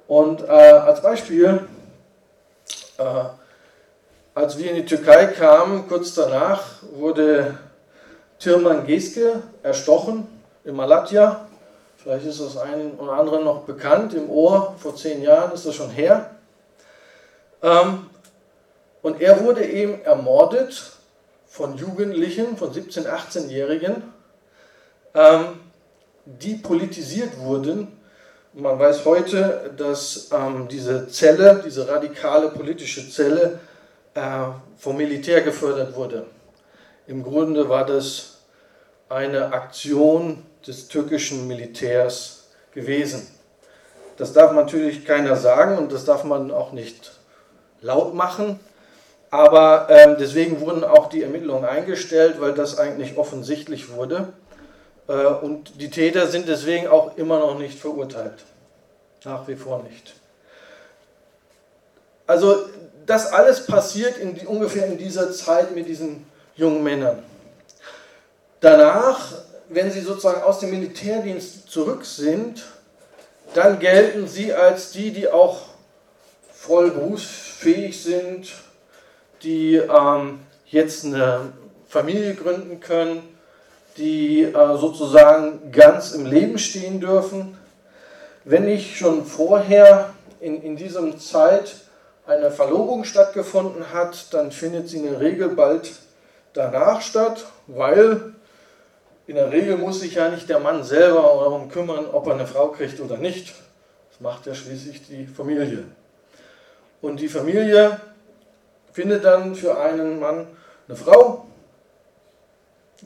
[0.09, 1.67] Und äh, als Beispiel,
[2.99, 3.25] äh,
[4.35, 7.59] als wir in die Türkei kamen, kurz danach wurde
[8.39, 10.29] Tirman Geske erstochen
[10.65, 11.47] in Malatya.
[11.97, 14.77] Vielleicht ist das einen oder anderen noch bekannt im Ohr.
[14.79, 16.31] Vor zehn Jahren ist das schon her.
[17.63, 18.07] Ähm,
[19.03, 20.93] und er wurde eben ermordet
[21.47, 24.03] von Jugendlichen, von 17-, 18-Jährigen,
[25.15, 25.61] ähm,
[26.27, 27.96] die politisiert wurden.
[28.59, 33.61] Man weiß heute, dass ähm, diese Zelle, diese radikale politische Zelle,
[34.15, 34.21] äh,
[34.79, 36.25] vom Militär gefördert wurde.
[37.07, 38.39] Im Grunde war das
[39.11, 43.27] eine Aktion des türkischen Militärs gewesen.
[44.17, 47.13] Das darf natürlich keiner sagen und das darf man auch nicht
[47.83, 48.59] laut machen.
[49.31, 54.33] Aber ähm, deswegen wurden auch die Ermittlungen eingestellt, weil das eigentlich offensichtlich wurde.
[55.09, 58.45] Äh, und die Täter sind deswegen auch immer noch nicht verurteilt.
[59.25, 60.15] Nach wie vor nicht.
[62.27, 62.67] Also
[63.07, 67.23] das alles passiert in die, ungefähr in dieser Zeit mit diesen jungen Männern.
[68.61, 69.33] Danach,
[69.69, 72.65] wenn sie sozusagen aus dem Militärdienst zurück sind,
[73.55, 75.67] dann gelten sie als die, die auch
[76.53, 78.53] voll berufsfähig sind,
[79.43, 81.53] die ähm, jetzt eine
[81.89, 83.36] Familie gründen können,
[83.97, 87.57] die äh, sozusagen ganz im Leben stehen dürfen.
[88.45, 91.77] Wenn nicht schon vorher in, in diesem Zeit
[92.27, 95.93] eine Verlobung stattgefunden hat, dann findet sie in der Regel bald
[96.53, 98.35] danach statt, weil
[99.27, 102.47] in der Regel muss sich ja nicht der Mann selber darum kümmern, ob er eine
[102.47, 103.55] Frau kriegt oder nicht.
[104.11, 105.85] Das macht ja schließlich die Familie.
[107.03, 108.01] Und die Familie
[108.93, 110.47] findet dann für einen Mann
[110.89, 111.47] eine Frau.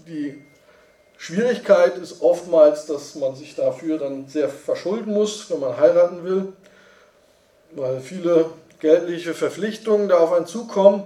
[0.07, 0.45] Die
[1.23, 6.55] Schwierigkeit ist oftmals, dass man sich dafür dann sehr verschulden muss, wenn man heiraten will,
[7.73, 8.47] weil viele
[8.81, 11.03] geldliche Verpflichtungen da auf einen zukommen.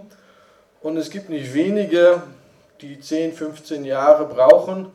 [0.80, 2.22] Und es gibt nicht wenige,
[2.80, 4.92] die 10, 15 Jahre brauchen,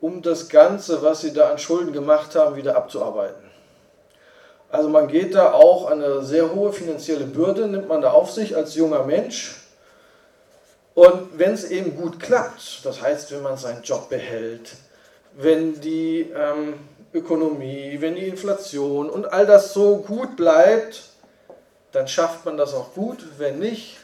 [0.00, 3.50] um das Ganze, was sie da an Schulden gemacht haben, wieder abzuarbeiten.
[4.70, 8.56] Also man geht da auch eine sehr hohe finanzielle Bürde, nimmt man da auf sich
[8.56, 9.67] als junger Mensch.
[10.98, 14.72] Und wenn es eben gut klappt, das heißt, wenn man seinen Job behält,
[15.36, 16.74] wenn die ähm,
[17.14, 21.04] Ökonomie, wenn die Inflation und all das so gut bleibt,
[21.92, 23.18] dann schafft man das auch gut.
[23.38, 23.98] Wenn nicht,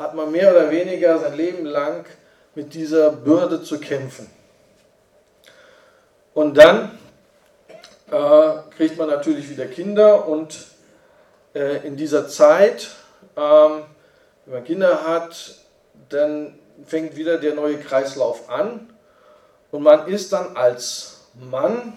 [0.00, 2.06] hat man mehr oder weniger sein Leben lang
[2.56, 4.28] mit dieser Bürde zu kämpfen.
[6.34, 6.98] Und dann
[8.10, 10.58] äh, kriegt man natürlich wieder Kinder und
[11.54, 12.90] äh, in dieser Zeit,
[13.36, 13.84] ähm,
[14.44, 15.61] wenn man Kinder hat,
[16.08, 18.88] dann fängt wieder der neue Kreislauf an
[19.70, 21.96] und man ist dann als Mann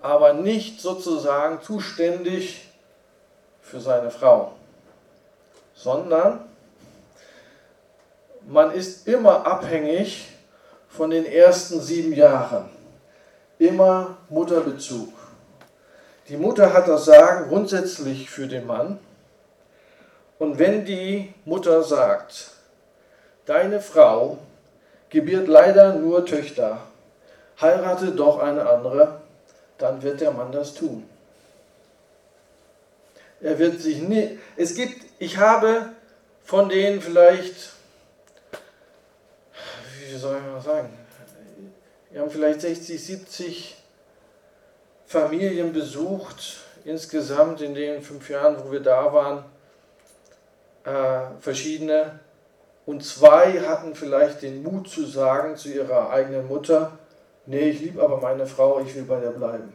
[0.00, 2.68] aber nicht sozusagen zuständig
[3.60, 4.52] für seine Frau,
[5.74, 6.40] sondern
[8.46, 10.28] man ist immer abhängig
[10.88, 12.70] von den ersten sieben Jahren.
[13.58, 15.12] Immer Mutterbezug.
[16.28, 18.98] Die Mutter hat das Sagen grundsätzlich für den Mann.
[20.38, 22.55] Und wenn die Mutter sagt,
[23.46, 24.38] deine Frau
[25.08, 26.82] gebiert leider nur Töchter,
[27.60, 29.20] heirate doch eine andere,
[29.78, 31.08] dann wird der Mann das tun.
[33.40, 34.38] Er wird sich nie.
[34.56, 35.90] Es gibt, ich habe
[36.44, 37.72] von denen vielleicht,
[40.08, 40.88] wie soll ich mal sagen,
[42.10, 43.76] wir haben vielleicht 60, 70
[45.06, 49.44] Familien besucht, insgesamt in den fünf Jahren, wo wir da waren,
[50.84, 52.20] äh, verschiedene.
[52.86, 56.92] Und zwei hatten vielleicht den Mut zu sagen zu ihrer eigenen Mutter,
[57.44, 59.72] nee, ich liebe aber meine Frau, ich will bei der bleiben.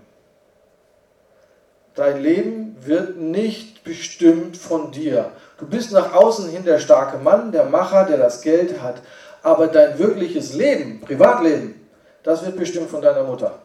[1.94, 5.32] Dein Leben wird nicht bestimmt von dir.
[5.60, 9.02] Du bist nach außen hin der starke Mann, der Macher, der das Geld hat.
[9.44, 11.88] Aber dein wirkliches Leben, Privatleben,
[12.24, 13.60] das wird bestimmt von deiner Mutter.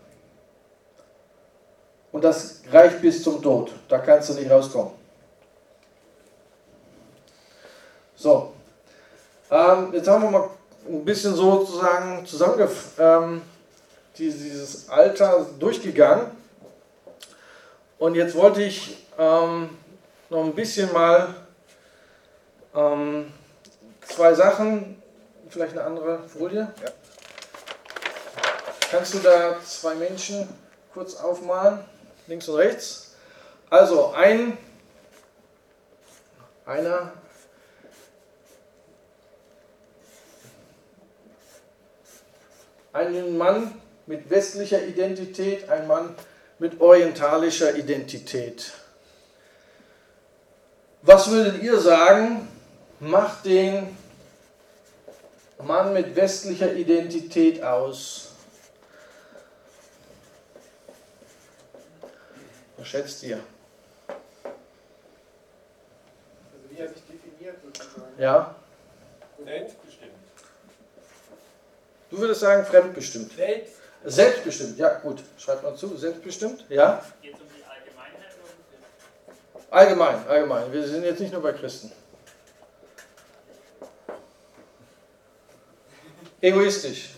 [2.10, 3.70] Und das reicht bis zum Tod.
[3.88, 4.92] Da kannst du nicht rauskommen.
[8.16, 8.55] So,
[9.50, 10.50] ähm, jetzt haben wir mal
[10.88, 13.42] ein bisschen sozusagen zusammengefasst, ähm,
[14.18, 16.30] dieses Alter durchgegangen.
[17.98, 19.70] Und jetzt wollte ich ähm,
[20.28, 21.34] noch ein bisschen mal
[22.74, 23.32] ähm,
[24.06, 25.00] zwei Sachen,
[25.48, 26.72] vielleicht eine andere Folie.
[26.82, 26.90] Ja.
[28.90, 30.48] Kannst du da zwei Menschen
[30.92, 31.80] kurz aufmalen,
[32.26, 33.16] links und rechts?
[33.70, 34.56] Also ein,
[36.64, 37.12] einer
[42.96, 46.14] Ein Mann mit westlicher Identität, ein Mann
[46.58, 48.72] mit orientalischer Identität.
[51.02, 52.48] Was würdet ihr sagen,
[52.98, 53.94] macht den
[55.62, 58.30] Mann mit westlicher Identität aus?
[62.78, 63.40] Was schätzt ihr?
[64.06, 64.16] Also
[66.70, 68.18] wie er sich definiert sozusagen.
[68.18, 68.54] Ja?
[69.44, 69.85] Selbstbestimmt.
[72.16, 73.30] Du würdest sagen fremdbestimmt.
[73.36, 73.74] Selbst.
[74.02, 75.22] Selbstbestimmt, ja gut.
[75.36, 77.04] Schreibt mal zu, selbstbestimmt, ja?
[77.20, 78.52] Geht es um die Allgemeinheit oder
[79.52, 79.62] das?
[79.70, 80.72] Allgemein, allgemein.
[80.72, 81.92] Wir sind jetzt nicht nur bei Christen.
[86.40, 87.10] Egoistisch,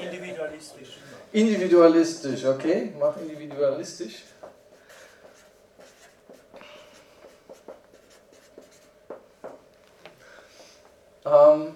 [0.00, 0.98] individualistisch.
[1.32, 2.92] individualistisch, okay?
[2.96, 4.22] Mach individualistisch.
[11.24, 11.74] Ähm,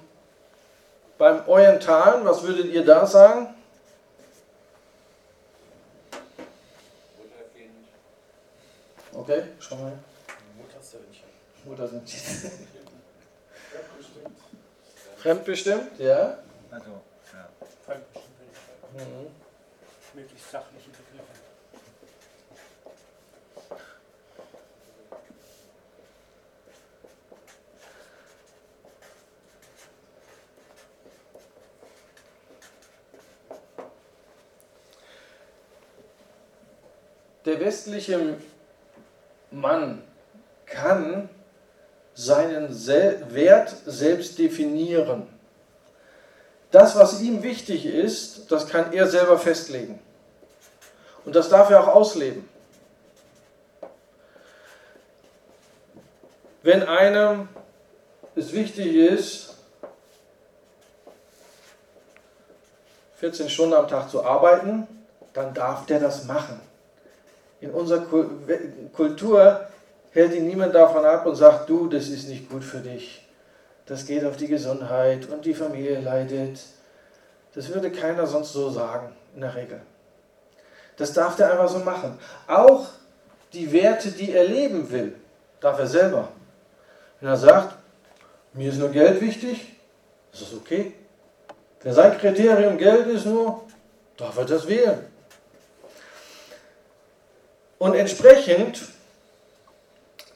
[1.18, 3.54] beim Orientalen, was würdet ihr da sagen?
[7.18, 7.74] Mutterkind.
[9.12, 9.98] Okay, schau mal.
[10.56, 11.28] Muttersöhnchen.
[11.64, 12.68] Mutter sind Fremdbestimmt.
[15.18, 16.38] Fremdbestimmt, ja.
[16.70, 16.90] Also,
[17.32, 17.48] ja.
[17.84, 18.28] Fremdbestimmt.
[18.94, 19.30] Mhm.
[20.14, 20.90] Möglichst sachliche
[37.58, 38.36] Der westliche
[39.50, 40.02] Mann
[40.64, 41.28] kann
[42.14, 45.26] seinen Sel Wert selbst definieren.
[46.70, 49.98] Das, was ihm wichtig ist, das kann er selber festlegen.
[51.24, 52.48] Und das darf er auch ausleben.
[56.62, 57.48] Wenn einem
[58.36, 59.56] es wichtig ist,
[63.16, 64.86] 14 Stunden am Tag zu arbeiten,
[65.32, 66.67] dann darf der das machen.
[67.60, 68.30] In unserer Kul-
[68.92, 69.66] Kultur
[70.12, 73.26] hält ihn niemand davon ab und sagt, du, das ist nicht gut für dich.
[73.86, 76.60] Das geht auf die Gesundheit und die Familie leidet.
[77.54, 79.80] Das würde keiner sonst so sagen, in der Regel.
[80.96, 82.18] Das darf der einfach so machen.
[82.46, 82.86] Auch
[83.52, 85.14] die Werte, die er leben will,
[85.60, 86.28] darf er selber.
[87.20, 87.76] Wenn er sagt,
[88.52, 89.76] mir ist nur Geld wichtig,
[90.32, 90.92] ist das okay.
[91.82, 93.62] Wenn sein Kriterium Geld ist nur,
[94.16, 94.98] darf er das wählen.
[97.78, 98.80] Und entsprechend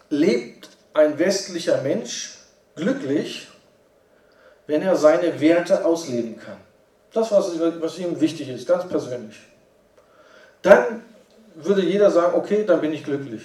[0.09, 2.39] lebt ein westlicher Mensch
[2.77, 3.49] glücklich,
[4.67, 6.57] wenn er seine Werte ausleben kann.
[7.13, 9.37] Das, was, was ihm wichtig ist, ganz persönlich.
[10.63, 11.03] Dann
[11.55, 13.43] würde jeder sagen, okay, dann bin ich glücklich.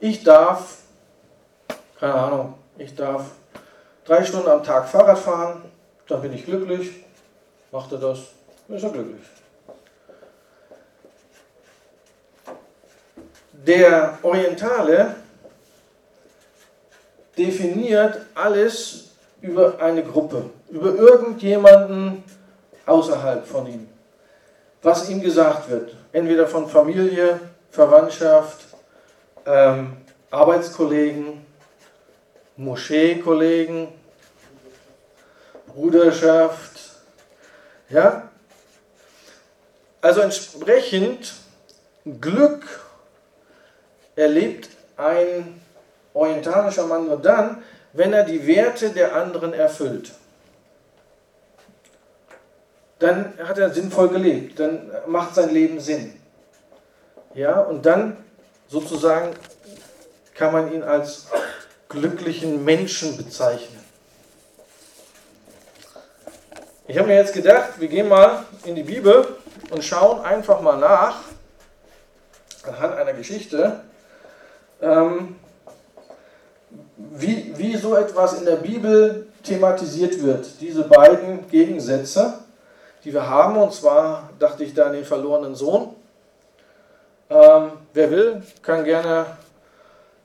[0.00, 0.78] Ich darf,
[1.98, 3.26] keine Ahnung, ich darf
[4.04, 5.62] drei Stunden am Tag Fahrrad fahren,
[6.08, 7.04] dann bin ich glücklich.
[7.70, 8.18] Macht er das,
[8.68, 9.20] ist er glücklich.
[13.66, 15.16] Der Orientale
[17.36, 19.10] definiert alles
[19.42, 22.24] über eine Gruppe, über irgendjemanden
[22.86, 23.88] außerhalb von ihm.
[24.82, 27.38] Was ihm gesagt wird, entweder von Familie,
[27.70, 28.64] Verwandtschaft,
[29.44, 29.98] ähm,
[30.30, 31.44] Arbeitskollegen,
[32.56, 33.88] Moscheekollegen,
[35.66, 36.80] Bruderschaft,
[37.90, 38.28] ja.
[40.00, 41.34] Also entsprechend
[42.20, 42.89] Glück
[44.16, 45.60] erlebt ein
[46.14, 50.12] orientalischer Mann nur dann, wenn er die Werte der anderen erfüllt.
[52.98, 56.20] Dann hat er sinnvoll gelebt, dann macht sein Leben Sinn.
[57.34, 58.16] Ja, und dann
[58.68, 59.34] sozusagen
[60.34, 61.26] kann man ihn als
[61.88, 63.80] glücklichen Menschen bezeichnen.
[66.86, 69.36] Ich habe mir jetzt gedacht, wir gehen mal in die Bibel
[69.70, 71.20] und schauen einfach mal nach,
[72.64, 73.80] anhand einer Geschichte,
[74.82, 75.36] ähm,
[76.96, 80.46] wie, wie so etwas in der Bibel thematisiert wird.
[80.60, 82.34] Diese beiden Gegensätze,
[83.04, 85.94] die wir haben, und zwar dachte ich da an den verlorenen Sohn.
[87.30, 89.26] Ähm, wer will, kann gerne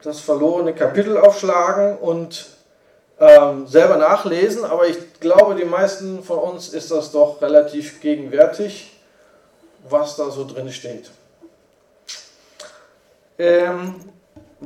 [0.01, 2.47] das verlorene Kapitel aufschlagen und
[3.19, 8.99] ähm, selber nachlesen, aber ich glaube, die meisten von uns ist das doch relativ gegenwärtig,
[9.87, 11.11] was da so drin steht.
[13.37, 13.95] Ähm,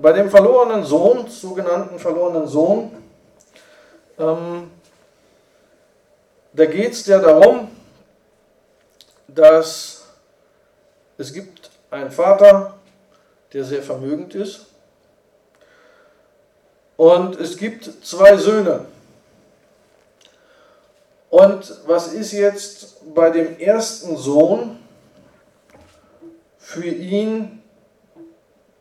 [0.01, 2.91] bei dem verlorenen Sohn, sogenannten verlorenen Sohn,
[4.17, 4.71] ähm,
[6.53, 7.69] da geht es ja darum,
[9.27, 10.05] dass
[11.17, 12.75] es gibt einen Vater,
[13.53, 14.65] der sehr vermögend ist,
[16.97, 18.85] und es gibt zwei Söhne.
[21.29, 24.79] Und was ist jetzt bei dem ersten Sohn
[26.57, 27.58] für ihn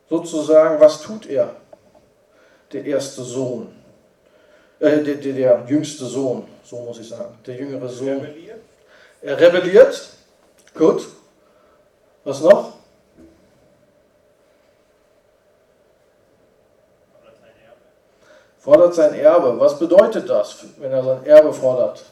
[0.09, 1.55] sozusagen, was tut er?
[2.71, 3.73] Der erste Sohn,
[4.79, 8.19] äh, der, der, der jüngste Sohn, so muss ich sagen, der jüngere Sohn.
[8.19, 8.59] Rebelliert?
[9.21, 10.09] Er rebelliert.
[10.73, 11.07] Gut.
[12.23, 12.73] Was noch?
[18.59, 19.59] Fordert sein Erbe.
[19.59, 22.03] Was bedeutet das, wenn er sein Erbe fordert?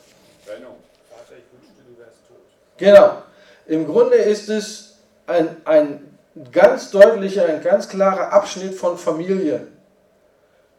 [0.45, 0.75] Trennung.
[1.09, 2.37] Vater, ich wünschte, du wärst tot.
[2.77, 3.21] Genau.
[3.67, 4.95] Im Grunde ist es
[5.27, 6.06] ein, ein
[6.51, 9.67] ganz deutlicher, ein ganz klarer Abschnitt von Familie.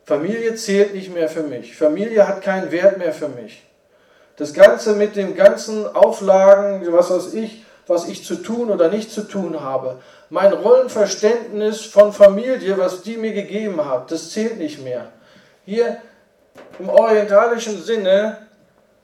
[0.04, 1.76] Familie zählt nicht mehr für mich.
[1.76, 3.62] Familie hat keinen Wert mehr für mich.
[4.36, 9.10] Das Ganze mit den ganzen Auflagen, was weiß ich, was ich zu tun oder nicht
[9.10, 10.00] zu tun habe.
[10.30, 15.08] Mein Rollenverständnis von Familie, was die mir gegeben hat, das zählt nicht mehr.
[15.64, 15.98] Hier
[16.78, 18.47] im orientalischen Sinne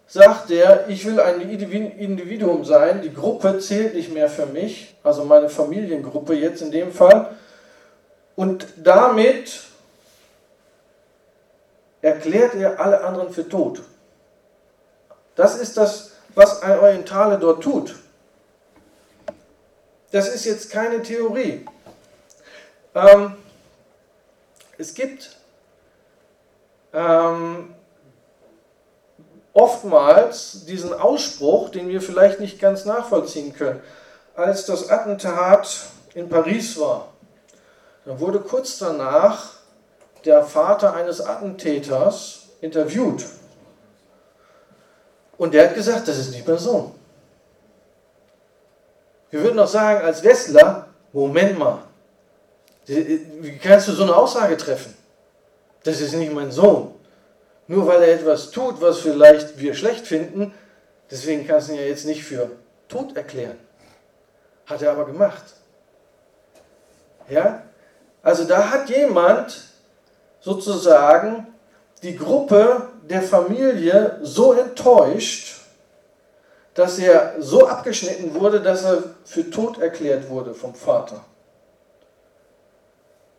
[0.07, 5.25] sagt er, ich will ein Individuum sein, die Gruppe zählt nicht mehr für mich, also
[5.25, 7.35] meine Familiengruppe jetzt in dem Fall.
[8.37, 9.63] Und damit
[12.03, 13.83] erklärt er alle anderen für tot.
[15.35, 17.97] Das ist das, was ein Orientale dort tut.
[20.11, 21.65] Das ist jetzt keine Theorie.
[22.95, 23.37] Ähm,
[24.79, 25.37] es gibt
[26.93, 27.75] ähm,
[29.55, 33.81] oftmals diesen Ausspruch, den wir vielleicht nicht ganz nachvollziehen können.
[34.35, 37.09] Als das Attentat in Paris war,
[38.05, 39.51] dann wurde kurz danach
[40.25, 43.25] der Vater eines Attentäters interviewt.
[45.39, 46.93] Und der hat gesagt, das ist nicht mein Sohn.
[49.31, 51.79] Wir würden doch sagen, als Westler, Moment mal,
[52.87, 54.95] wie kannst du so eine Aussage treffen?
[55.85, 56.94] Das ist nicht mein Sohn.
[57.67, 60.53] Nur weil er etwas tut, was vielleicht wir schlecht finden,
[61.11, 62.51] deswegen kannst du ihn ja jetzt nicht für
[62.89, 63.59] tot erklären.
[64.67, 65.43] Hat er aber gemacht.
[67.29, 67.63] Ja?
[68.23, 69.63] Also da hat jemand
[70.41, 71.47] sozusagen
[72.03, 75.61] die Gruppe der Familie so enttäuscht,
[76.75, 81.25] dass er so abgeschnitten wurde, dass er für tot erklärt wurde vom Vater.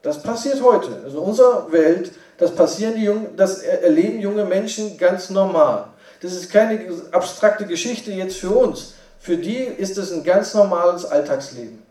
[0.02, 1.02] Das passiert heute.
[1.04, 5.88] Also in unserer Welt, das passieren die Jungen, das erleben junge Menschen ganz normal.
[6.22, 8.96] Das ist keine abstrakte Geschichte jetzt für uns.
[9.20, 11.84] Für die ist es ein ganz normales Alltagsleben.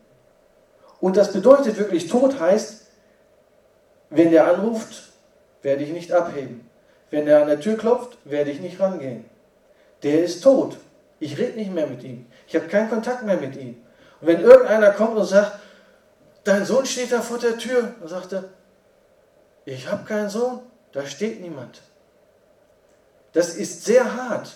[1.01, 2.83] Und das bedeutet wirklich, Tod heißt,
[4.11, 5.13] wenn der anruft,
[5.63, 6.69] werde ich nicht abheben.
[7.11, 9.25] Wenn der an der Tür klopft, werde ich nicht rangehen.
[10.03, 10.77] Der ist tot.
[11.21, 12.27] Ich rede nicht mehr mit ihm.
[12.47, 13.77] Ich habe keinen Kontakt mehr mit ihm.
[14.21, 15.59] Und wenn irgendeiner kommt und sagt,
[16.45, 18.45] dein Sohn steht da vor der Tür, dann sagt er,
[19.65, 20.61] ich habe keinen Sohn,
[20.93, 21.81] da steht niemand.
[23.33, 24.49] Das ist sehr hart.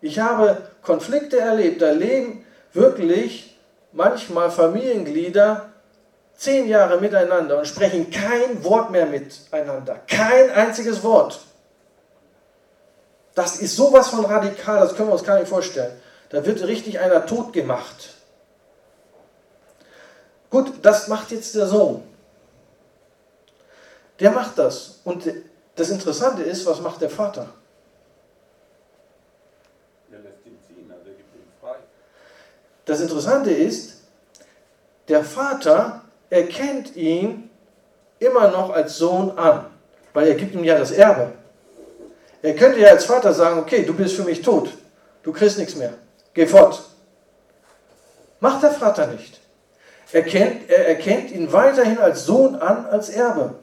[0.00, 3.58] Ich habe Konflikte erlebt, da leben wirklich
[3.92, 5.70] manchmal Familienglieder
[6.36, 10.00] zehn Jahre miteinander und sprechen kein Wort mehr miteinander.
[10.08, 11.40] Kein einziges Wort.
[13.34, 15.92] Das ist sowas von radikal, das können wir uns gar nicht vorstellen.
[16.30, 18.14] Da wird richtig einer tot gemacht.
[20.50, 22.02] Gut, das macht jetzt der Sohn.
[24.20, 25.00] Der macht das.
[25.04, 25.24] Und
[25.74, 27.48] das Interessante ist, was macht der Vater?
[30.10, 31.76] Er lässt ihn ziehen, also er gibt ihn frei.
[32.84, 34.02] Das Interessante ist,
[35.08, 37.50] der Vater erkennt ihn
[38.18, 39.66] immer noch als Sohn an,
[40.12, 41.32] weil er gibt ihm ja das Erbe.
[42.42, 44.70] Er könnte ja als Vater sagen, okay, du bist für mich tot,
[45.22, 45.94] du kriegst nichts mehr,
[46.34, 46.82] geh fort.
[48.40, 49.40] Macht der Vater nicht.
[50.12, 53.54] Er, kennt, er erkennt ihn weiterhin als Sohn an, als Erbe.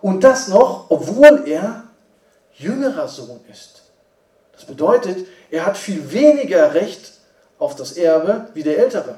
[0.00, 1.84] Und das noch, obwohl er
[2.52, 3.82] jüngerer Sohn ist.
[4.52, 7.12] Das bedeutet, er hat viel weniger Recht
[7.58, 9.16] auf das Erbe wie der Ältere,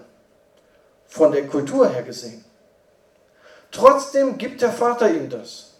[1.06, 2.44] von der Kultur her gesehen.
[3.70, 5.74] Trotzdem gibt der Vater ihm das.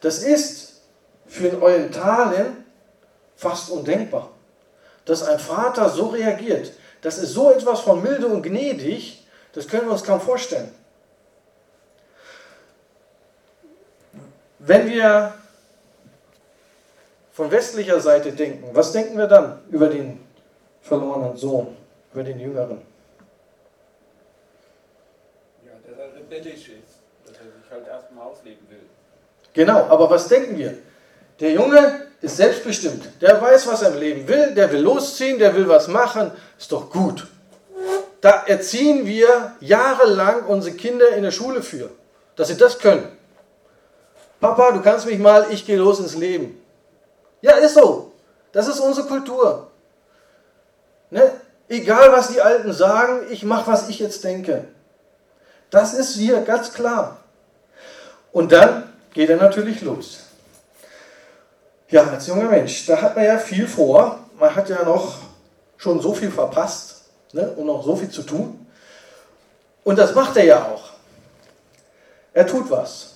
[0.00, 0.82] Das ist
[1.26, 2.64] für den Orientalen
[3.36, 4.30] fast undenkbar,
[5.04, 6.72] dass ein Vater so reagiert.
[7.00, 10.74] Das ist so etwas von milde und gnädig, das können wir uns kaum vorstellen.
[14.66, 15.34] Wenn wir
[17.32, 20.20] von westlicher Seite denken, was denken wir dann über den
[20.80, 21.76] verlorenen Sohn,
[22.12, 22.80] über den Jüngeren?
[25.66, 28.80] Ja, dass er rebellisch ist, dass er sich halt erstmal ausleben will.
[29.52, 30.78] Genau, aber was denken wir?
[31.40, 33.20] Der Junge ist selbstbestimmt.
[33.20, 34.54] Der weiß, was er im Leben will.
[34.54, 36.30] Der will losziehen, der will was machen.
[36.58, 37.26] Ist doch gut.
[38.22, 41.90] Da erziehen wir jahrelang unsere Kinder in der Schule für,
[42.36, 43.06] dass sie das können.
[44.40, 46.60] Papa, du kannst mich mal, ich gehe los ins Leben.
[47.40, 48.12] Ja, ist so.
[48.52, 49.70] Das ist unsere Kultur.
[51.10, 51.32] Ne?
[51.68, 54.66] Egal, was die Alten sagen, ich mache, was ich jetzt denke.
[55.70, 57.18] Das ist hier ganz klar.
[58.32, 60.20] Und dann geht er natürlich los.
[61.88, 64.18] Ja, als junger Mensch, da hat man ja viel vor.
[64.38, 65.18] Man hat ja noch
[65.76, 67.50] schon so viel verpasst ne?
[67.56, 68.66] und noch so viel zu tun.
[69.84, 70.90] Und das macht er ja auch.
[72.32, 73.13] Er tut was.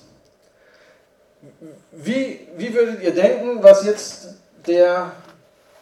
[1.93, 4.34] Wie, wie würdet ihr denken, was jetzt
[4.66, 5.12] der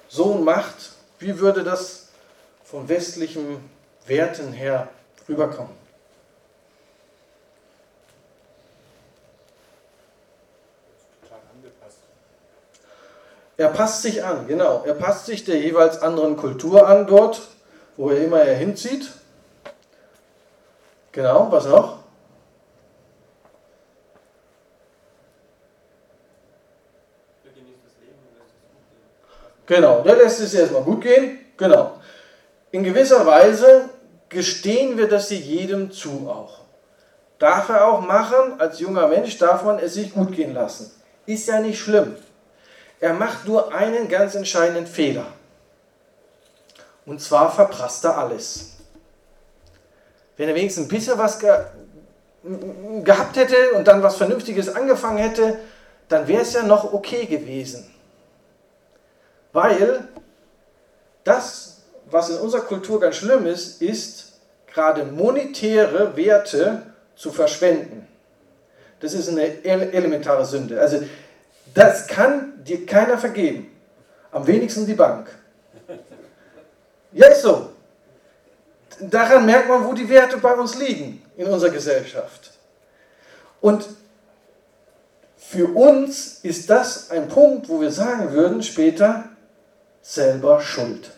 [0.09, 0.93] Sohn macht?
[1.19, 2.09] Wie würde das
[2.65, 3.69] von westlichen
[4.07, 4.89] Werten her
[5.29, 5.87] rüberkommen?
[13.59, 14.85] Er passt sich an, genau.
[14.85, 17.41] Er passt sich der jeweils anderen Kultur an dort,
[17.97, 19.11] wo er immer er hinzieht.
[21.13, 22.01] Genau, was noch?
[27.43, 29.09] Der genießt das Leben und lässt es gut gehen.
[29.67, 31.39] Genau, der lässt es erstmal gut gehen.
[31.57, 31.99] Genau.
[32.71, 33.91] In gewisser Weise
[34.29, 36.61] gestehen wir das jedem zu auch.
[37.39, 40.91] Darf er auch machen, als junger Mensch darf man es sich gut gehen lassen.
[41.27, 42.17] Ist ja nicht schlimm.
[43.01, 45.27] Er macht nur einen ganz entscheidenden Fehler.
[47.05, 48.77] Und zwar verprasst er alles.
[50.37, 51.55] Wenn er wenigstens ein bisschen was ge
[53.03, 55.59] gehabt hätte und dann was Vernünftiges angefangen hätte,
[56.09, 57.93] dann wäre es ja noch okay gewesen.
[59.57, 60.07] Weil
[61.25, 61.79] das,
[62.11, 64.35] was in unserer Kultur ganz schlimm ist, ist
[64.67, 66.83] gerade monetäre Werte
[67.17, 68.07] zu verschwenden.
[69.01, 70.79] Das ist eine ele- elementare Sünde.
[70.79, 71.03] Also
[71.73, 73.75] das kann dir keiner vergeben.
[74.31, 75.35] Am wenigsten die Bank.
[77.13, 77.71] Ja, ist so.
[79.01, 82.51] Daran merkt man, wo die Werte bei uns liegen in unserer Gesellschaft.
[83.63, 83.89] Und
[85.39, 89.31] für uns ist das ein Punkt, wo wir sagen würden später,
[90.07, 91.11] selber schuld.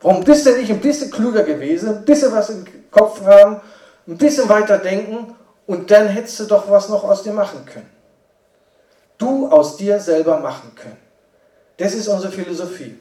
[0.00, 3.60] Warum bist du nicht ein bisschen klüger gewesen, ein bisschen was im Kopf haben,
[4.06, 5.34] ein bisschen weiter denken
[5.66, 7.88] und dann hättest du doch was noch aus dir machen können.
[9.16, 10.98] Du aus dir selber machen können.
[11.76, 12.98] Das ist unsere Philosophie.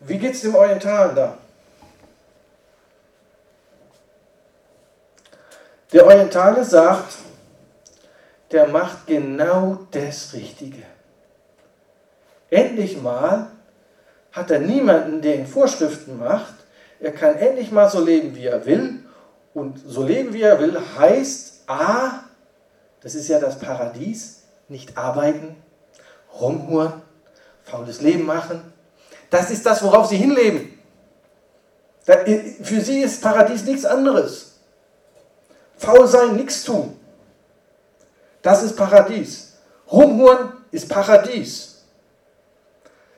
[0.00, 1.38] Wie geht es dem Orientalen da?
[5.92, 7.16] Der Orientale sagt,
[8.52, 10.82] der macht genau das Richtige.
[12.54, 13.50] Endlich mal
[14.30, 16.54] hat er niemanden, der ihn Vorschriften macht.
[17.00, 19.00] Er kann endlich mal so leben, wie er will.
[19.54, 22.20] Und so leben, wie er will, heißt A,
[23.00, 25.56] das ist ja das Paradies, nicht arbeiten,
[26.40, 26.92] rumhuren,
[27.64, 28.72] faules Leben machen.
[29.30, 30.78] Das ist das, worauf sie hinleben.
[32.62, 34.60] Für sie ist Paradies nichts anderes.
[35.76, 36.96] Faul sein, nichts tun.
[38.42, 39.54] Das ist Paradies.
[39.90, 41.73] Rumhuren ist Paradies.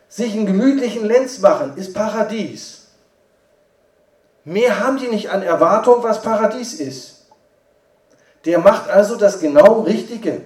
[0.09, 2.87] Sich einen gemütlichen Lenz machen ist Paradies.
[4.45, 7.27] Mehr haben die nicht an Erwartung, was Paradies ist.
[8.45, 10.43] Der macht also das genau Richtige.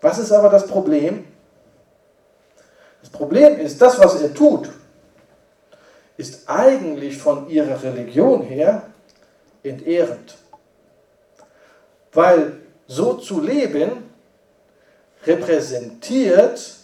[0.00, 1.26] Was ist aber das Problem?
[3.02, 4.70] Das Problem ist, das, was er tut,
[6.16, 8.82] ist eigentlich von ihrer Religion her
[9.62, 10.36] entehrend.
[12.12, 14.10] Weil so zu leben
[15.26, 16.75] repräsentiert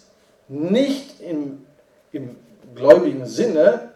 [0.53, 1.67] nicht im,
[2.13, 2.37] im
[2.75, 3.91] gläubigen Sinne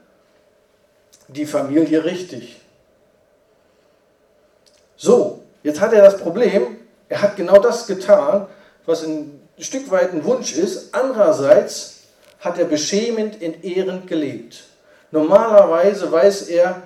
[1.28, 2.60] die Familie richtig.
[4.96, 6.78] So, jetzt hat er das Problem,
[7.08, 8.46] er hat genau das getan,
[8.86, 10.94] was ein Stück weit ein Wunsch ist.
[10.94, 12.00] Andererseits
[12.40, 14.64] hat er beschämend, entehrend gelebt.
[15.10, 16.82] Normalerweise weiß er,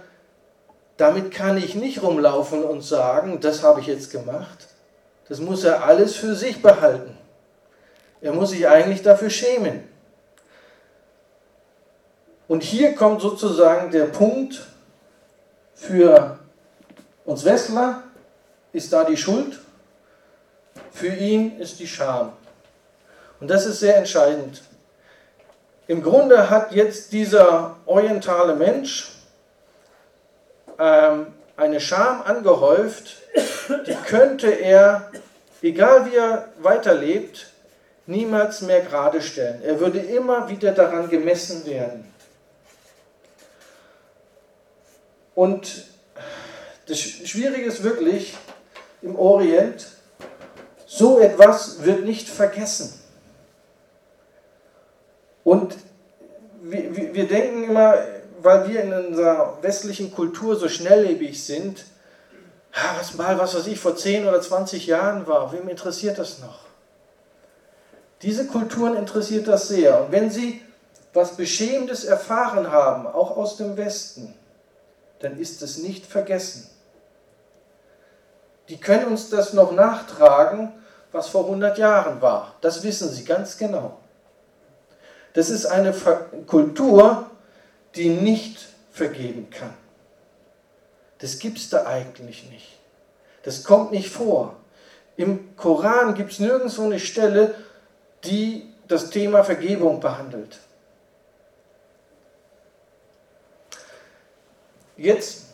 [0.97, 4.67] damit kann ich nicht rumlaufen und sagen, das habe ich jetzt gemacht.
[5.29, 7.17] Das muss er alles für sich behalten.
[8.21, 9.89] Er muss sich eigentlich dafür schämen.
[12.49, 14.67] Und hier kommt sozusagen der Punkt
[15.75, 16.39] für
[17.25, 18.03] uns Westler,
[18.73, 19.61] ist da die Schuld,
[20.93, 22.33] für ihn ist die Scham.
[23.41, 24.63] Und das ist sehr entscheidend.
[25.87, 29.13] Im Grunde hat jetzt dieser orientale Mensch
[30.79, 33.17] ähm, eine Scham angehäuft,
[33.87, 35.11] die könnte er,
[35.63, 37.51] egal wie er weiterlebt,
[38.11, 39.63] niemals mehr gerade stellen.
[39.63, 42.05] Er würde immer wieder daran gemessen werden.
[45.35, 45.85] Und
[46.87, 48.37] das Schwierige ist wirklich
[49.01, 49.87] im Orient,
[50.87, 53.01] so etwas wird nicht vergessen.
[55.45, 55.77] Und
[56.63, 57.95] wir, wir- wir denken immer,
[58.43, 61.85] weil wir in unserer westlichen Kultur so schnelllebig sind,
[62.73, 66.41] "Ah, was mal, was weiß ich, vor 10 oder 20 Jahren war, wem interessiert das
[66.41, 66.70] noch?
[68.23, 70.05] Diese Kulturen interessiert das sehr.
[70.05, 70.63] Und wenn sie
[71.13, 74.35] was Beschämendes erfahren haben, auch aus dem Westen,
[75.21, 76.69] dann ist es nicht vergessen.
[78.69, 80.73] Die können uns das noch nachtragen,
[81.13, 82.55] was vor 100 Jahren war.
[82.61, 83.99] Das wissen sie ganz genau.
[85.33, 85.95] Das ist eine
[86.47, 87.27] Kultur,
[87.97, 89.75] die nicht vergeben kann.
[91.19, 92.79] Das gibt es da eigentlich nicht.
[93.43, 94.57] Das kommt nicht vor.
[95.17, 97.55] Im Koran gibt es nirgendwo eine Stelle,
[98.25, 100.59] die das Thema Vergebung behandelt.
[104.97, 105.47] Jetzt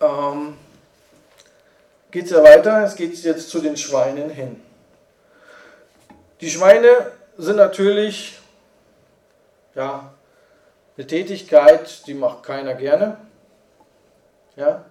[0.00, 0.58] ähm,
[2.10, 4.60] geht es ja weiter, es geht jetzt zu den Schweinen hin.
[6.40, 8.38] Die Schweine sind natürlich
[9.74, 10.12] ja,
[10.96, 13.16] eine Tätigkeit, die macht keiner gerne.
[14.56, 14.84] Ja.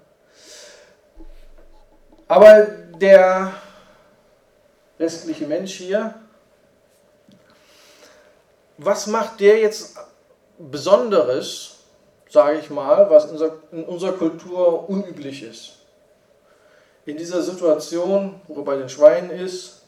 [2.28, 3.54] Aber der
[5.00, 6.14] restliche Mensch hier,
[8.78, 9.98] was macht der jetzt
[10.58, 11.78] Besonderes,
[12.30, 13.32] sage ich mal, was
[13.72, 15.78] in unserer Kultur unüblich ist?
[17.06, 19.82] In dieser Situation, wo er bei den Schweinen ist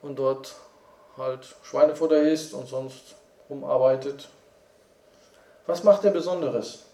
[0.00, 0.54] und dort
[1.16, 3.16] halt Schweinefutter isst und sonst
[3.48, 4.28] rumarbeitet,
[5.66, 6.84] was macht er Besonderes?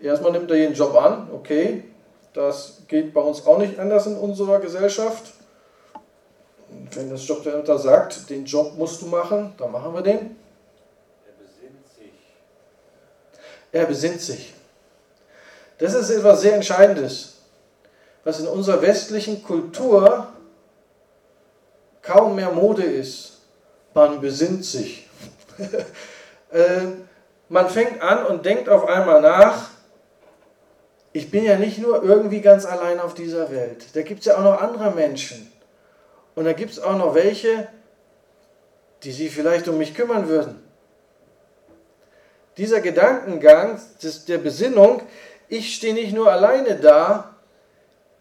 [0.00, 1.84] Erstmal nimmt er jeden Job an, okay.
[2.32, 5.32] Das geht bei uns auch nicht anders in unserer Gesellschaft.
[6.94, 10.36] Wenn das Jobcenter sagt, den Job musst du machen, dann machen wir den.
[11.26, 12.12] Er besinnt sich.
[13.72, 14.54] Er besinnt sich.
[15.78, 17.36] Das ist etwas sehr Entscheidendes,
[18.24, 20.28] was in unserer westlichen Kultur
[22.02, 23.38] kaum mehr Mode ist.
[23.94, 25.08] Man besinnt sich.
[26.50, 26.86] äh,
[27.48, 29.70] man fängt an und denkt auf einmal nach,
[31.12, 33.86] ich bin ja nicht nur irgendwie ganz allein auf dieser Welt.
[33.94, 35.50] Da gibt es ja auch noch andere Menschen.
[36.38, 37.66] Und da gibt es auch noch welche,
[39.02, 40.62] die sich vielleicht um mich kümmern würden.
[42.56, 45.02] Dieser Gedankengang des, der Besinnung,
[45.48, 47.34] ich stehe nicht nur alleine da,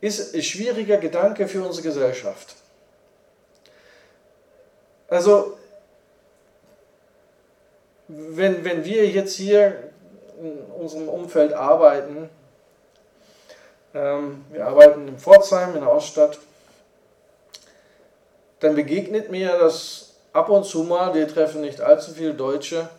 [0.02, 2.56] ist ein schwieriger Gedanke für unsere Gesellschaft.
[5.10, 5.56] Also,
[8.08, 9.92] wenn, wenn wir jetzt hier
[10.42, 12.32] in unserem Umfeld arbeiten,
[13.94, 16.40] ähm, wir arbeiten in Pforzheim, in der Oststadt,
[18.60, 22.90] dann begegnet mir das ab und zu mal, wir treffen nicht allzu viele Deutsche,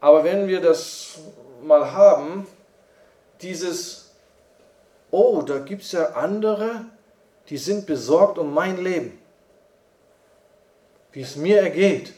[0.00, 1.18] aber wenn wir das
[1.62, 2.46] mal haben,
[3.40, 4.10] dieses,
[5.10, 6.84] oh, da gibt es ja andere,
[7.48, 9.18] die sind besorgt um mein Leben,
[11.12, 12.14] wie es mir ergeht.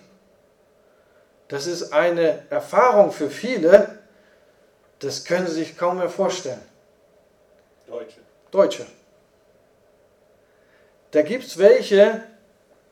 [1.48, 3.98] Das ist eine Erfahrung für viele,
[4.98, 6.62] das können sie sich kaum mehr vorstellen.
[7.86, 8.20] Deutsche.
[8.50, 8.86] Deutsche.
[11.14, 12.24] Da gibt es welche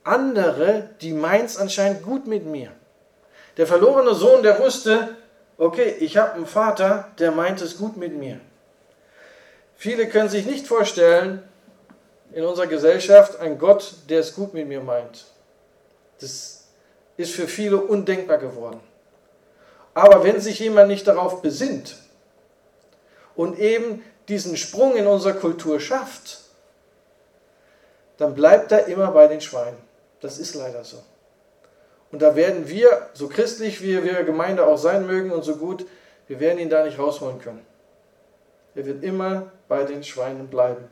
[0.05, 2.71] andere, die meint es anscheinend gut mit mir.
[3.57, 5.17] Der verlorene Sohn, der wusste,
[5.59, 8.39] okay, ich habe einen Vater, der meint es gut mit mir.
[9.75, 11.43] Viele können sich nicht vorstellen,
[12.33, 15.25] in unserer Gesellschaft einen Gott, der es gut mit mir meint.
[16.21, 16.69] Das
[17.17, 18.81] ist für viele undenkbar geworden.
[19.95, 21.97] Aber wenn sich jemand nicht darauf besinnt
[23.35, 26.39] und eben diesen Sprung in unserer Kultur schafft,
[28.23, 29.79] dann bleibt er immer bei den Schweinen.
[30.21, 30.99] Das ist leider so.
[32.13, 35.85] Und da werden wir, so christlich wie wir Gemeinde auch sein mögen und so gut,
[36.29, 37.67] wir werden ihn da nicht rausholen können.
[38.77, 40.89] Er wird immer bei den Schweinen bleiben.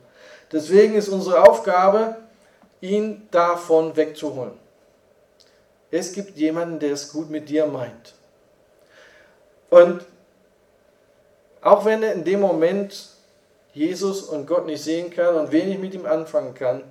[0.50, 2.16] Deswegen ist unsere Aufgabe,
[2.80, 4.58] ihn davon wegzuholen.
[5.92, 8.14] Es gibt jemanden, der es gut mit dir meint.
[9.68, 10.04] Und
[11.60, 13.08] auch wenn er in dem Moment
[13.72, 16.82] Jesus und Gott nicht sehen kann und wenig mit ihm anfangen kann,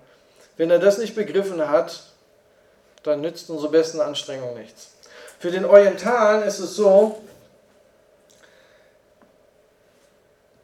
[0.60, 2.04] wenn er das nicht begriffen hat,
[3.04, 4.92] dann nützt unsere besten Anstrengungen nichts.
[5.40, 7.22] Für den Orientalen ist es so,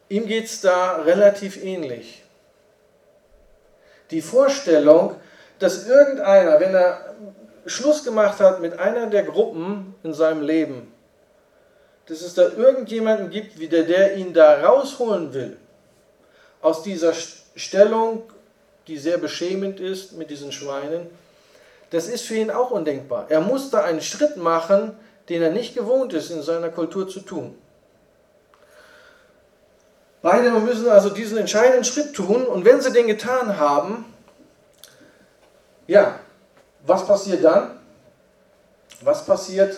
[0.10, 2.24] ihm geht es da relativ ähnlich.
[4.12, 5.16] Die Vorstellung,
[5.60, 7.16] dass irgendeiner, wenn er
[7.66, 10.92] Schluss gemacht hat mit einer der Gruppen in seinem Leben,
[12.08, 15.56] dass es da irgendjemanden gibt, wie der, der ihn da rausholen will,
[16.62, 18.30] aus dieser Stellung,
[18.88, 21.08] die sehr beschämend ist mit diesen Schweinen,
[21.90, 23.28] das ist für ihn auch undenkbar.
[23.30, 24.98] Er muss da einen Schritt machen,
[25.30, 27.58] den er nicht gewohnt ist, in seiner Kultur zu tun.
[30.22, 34.06] Beide müssen also diesen entscheidenden Schritt tun und wenn sie den getan haben,
[35.88, 36.20] ja,
[36.86, 37.80] was passiert dann?
[39.02, 39.78] Was passiert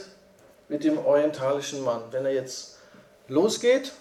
[0.69, 2.77] mit dem orientalischen Mann, wenn er jetzt
[3.27, 3.91] losgeht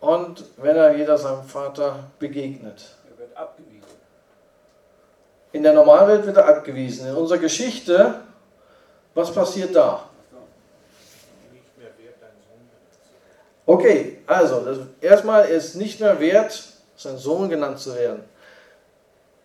[0.00, 2.96] und wenn er wieder seinem Vater begegnet.
[3.32, 3.86] Wird abgewiesen.
[5.52, 7.08] In der Normalwelt wird er abgewiesen.
[7.08, 8.20] In unserer Geschichte,
[9.14, 10.08] was passiert da?
[11.50, 13.64] Nicht mehr wert, dein Sohn zu werden.
[13.64, 16.62] Okay, also erstmal er ist nicht mehr wert,
[16.96, 18.22] sein Sohn genannt zu werden.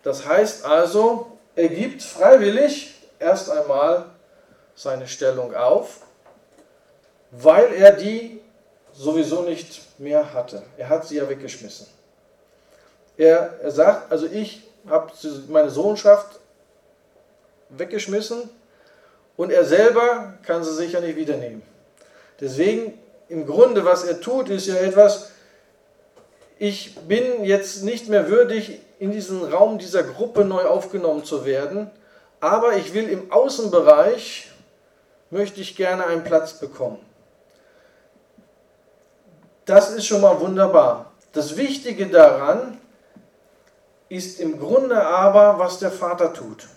[0.03, 4.05] Das heißt also, er gibt freiwillig erst einmal
[4.75, 6.01] seine Stellung auf,
[7.31, 8.41] weil er die
[8.93, 10.63] sowieso nicht mehr hatte.
[10.77, 11.96] Er hat sie ja weggeschmissen.
[13.17, 15.11] Er, er sagt, also ich habe
[15.49, 16.39] meine Sohnschaft
[17.69, 18.49] weggeschmissen
[19.35, 21.63] und er selber kann sie sicher nicht wiedernehmen.
[22.39, 22.97] Deswegen,
[23.29, 25.31] im Grunde, was er tut, ist ja etwas,
[26.59, 31.91] ich bin jetzt nicht mehr würdig, in diesen Raum dieser Gruppe neu aufgenommen zu werden,
[32.39, 34.51] aber ich will im Außenbereich,
[35.29, 36.99] möchte ich gerne einen Platz bekommen.
[39.65, 41.11] Das ist schon mal wunderbar.
[41.33, 42.77] Das Wichtige daran
[44.09, 46.67] ist im Grunde aber, was der Vater tut.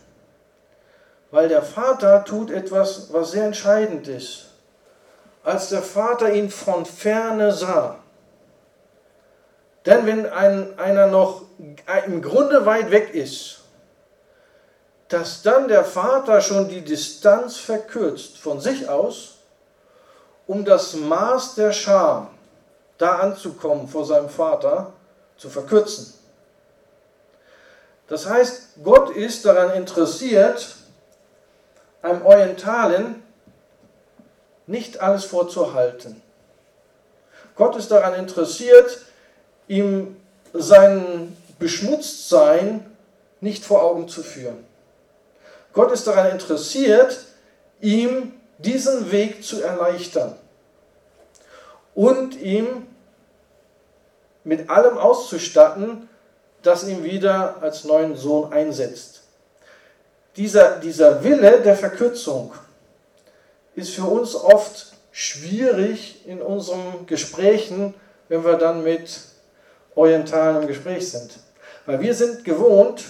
[1.31, 4.47] Weil der Vater tut etwas, was sehr entscheidend ist.
[5.45, 8.01] Als der Vater ihn von ferne sah,
[9.87, 11.43] denn wenn ein, einer noch
[12.07, 13.61] im Grunde weit weg ist,
[15.09, 19.39] dass dann der Vater schon die Distanz verkürzt von sich aus,
[20.47, 22.29] um das Maß der Scham
[22.99, 24.93] da anzukommen vor seinem Vater
[25.37, 26.13] zu verkürzen.
[28.11, 30.75] Das heißt, Gott ist daran interessiert,
[32.03, 33.23] einem Orientalen
[34.67, 36.21] nicht alles vorzuhalten.
[37.55, 39.07] Gott ist daran interessiert,
[39.69, 40.17] ihm
[40.53, 42.85] sein Beschmutztsein
[43.41, 44.67] nicht vor Augen zu führen.
[45.73, 47.17] Gott ist daran interessiert,
[47.81, 50.35] ihm diesen Weg zu erleichtern
[51.95, 52.89] und ihm
[54.43, 56.09] mit allem auszustatten,
[56.63, 59.23] das ihn wieder als neuen Sohn einsetzt.
[60.37, 62.53] Dieser, dieser Wille der Verkürzung
[63.75, 67.95] ist für uns oft schwierig in unseren Gesprächen,
[68.29, 69.21] wenn wir dann mit
[69.95, 71.33] Orientalen im Gespräch sind.
[71.87, 73.05] Weil wir sind gewohnt,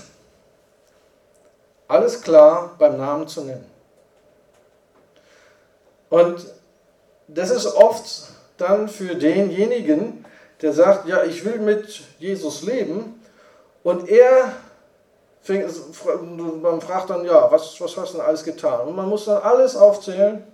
[1.88, 3.66] alles klar beim Namen zu nennen.
[6.08, 6.46] Und
[7.28, 10.24] das ist oft dann für denjenigen,
[10.62, 13.19] der sagt, ja, ich will mit Jesus leben,
[13.82, 14.52] und er
[15.42, 15.70] fängt,
[16.62, 18.88] man fragt dann, ja, was, was hast du denn alles getan?
[18.88, 20.44] Und man muss dann alles aufzählen.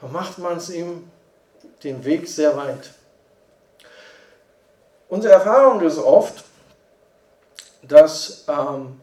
[0.00, 1.10] Dann macht man es ihm
[1.84, 2.90] den Weg sehr weit.
[5.08, 6.44] Unsere Erfahrung ist oft,
[7.82, 9.00] dass ähm,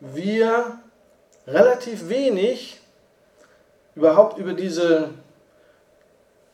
[0.00, 0.78] wir
[1.46, 2.80] relativ wenig
[3.94, 5.10] überhaupt über diese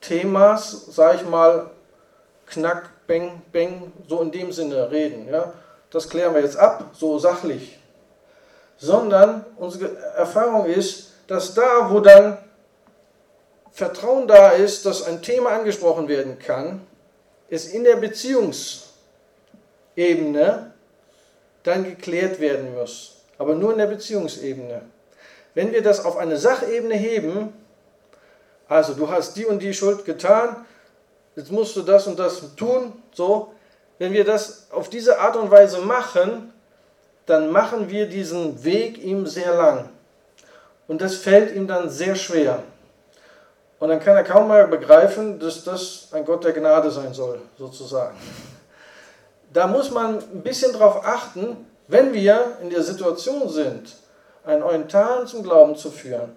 [0.01, 1.71] Themas, sage ich mal,
[2.45, 5.27] knack, beng, beng, so in dem Sinne reden.
[5.29, 5.53] Ja?
[5.89, 7.77] Das klären wir jetzt ab, so sachlich.
[8.77, 12.37] Sondern unsere Erfahrung ist, dass da, wo dann
[13.71, 16.81] Vertrauen da ist, dass ein Thema angesprochen werden kann,
[17.49, 20.71] es in der Beziehungsebene
[21.63, 23.17] dann geklärt werden muss.
[23.37, 24.81] Aber nur in der Beziehungsebene.
[25.53, 27.53] Wenn wir das auf eine Sachebene heben,
[28.67, 30.65] also du hast die und die Schuld getan,
[31.35, 33.53] jetzt musst du das und das tun, so,
[33.97, 36.53] wenn wir das auf diese Art und Weise machen,
[37.25, 39.89] dann machen wir diesen Weg ihm sehr lang.
[40.87, 42.61] Und das fällt ihm dann sehr schwer.
[43.79, 47.41] Und dann kann er kaum mal begreifen, dass das ein Gott der Gnade sein soll,
[47.57, 48.15] sozusagen.
[49.51, 53.95] Da muss man ein bisschen darauf achten, wenn wir in der Situation sind,
[54.45, 56.35] einen Orientalen zum Glauben zu führen,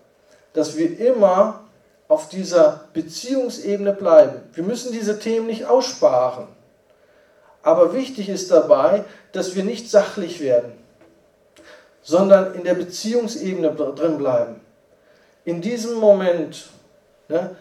[0.53, 1.65] dass wir immer
[2.09, 4.41] auf dieser Beziehungsebene bleiben.
[4.55, 6.49] Wir müssen diese Themen nicht aussparen.
[7.63, 10.73] Aber wichtig ist dabei, dass wir nicht sachlich werden,
[12.03, 14.61] sondern in der Beziehungsebene drin bleiben.
[15.45, 16.71] In diesem Moment,
[17.29, 17.55] ne,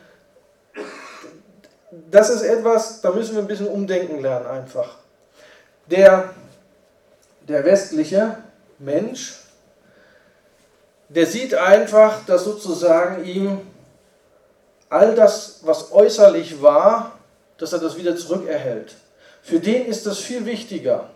[2.09, 4.97] das ist etwas, da müssen wir ein bisschen umdenken lernen einfach.
[5.87, 6.33] Der,
[7.47, 8.37] der westliche
[8.79, 9.39] Mensch,
[11.09, 13.61] der sieht einfach, dass sozusagen ihm
[14.89, 17.11] all das, was äußerlich war,
[17.57, 18.95] dass er das wieder zurückerhält.
[19.41, 21.09] Für den ist das viel wichtiger.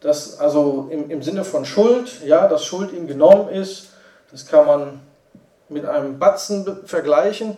[0.00, 3.88] dass also im, im Sinne von Schuld, ja, dass Schuld ihm genommen ist,
[4.30, 5.00] das kann man
[5.68, 7.56] mit einem Batzen vergleichen.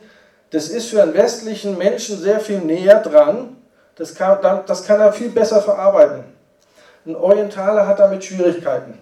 [0.51, 3.57] Das ist für einen westlichen Menschen sehr viel näher dran.
[3.97, 6.25] Das kann, das kann er viel besser verarbeiten.
[7.05, 8.99] Ein Orientaler hat damit Schwierigkeiten.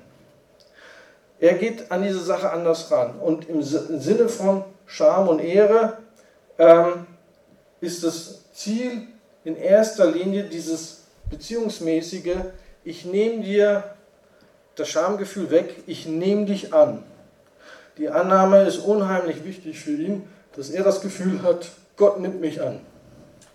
[1.38, 3.18] Er geht an diese Sache anders ran.
[3.20, 5.98] Und im Sinne von Scham und Ehre
[6.58, 7.06] ähm,
[7.80, 9.08] ist das Ziel
[9.44, 12.36] in erster Linie dieses beziehungsmäßige,
[12.84, 13.96] ich nehme dir
[14.76, 17.02] das Schamgefühl weg, ich nehme dich an.
[17.98, 22.60] Die Annahme ist unheimlich wichtig für ihn, dass er das Gefühl hat, Gott nimmt mich
[22.60, 22.80] an.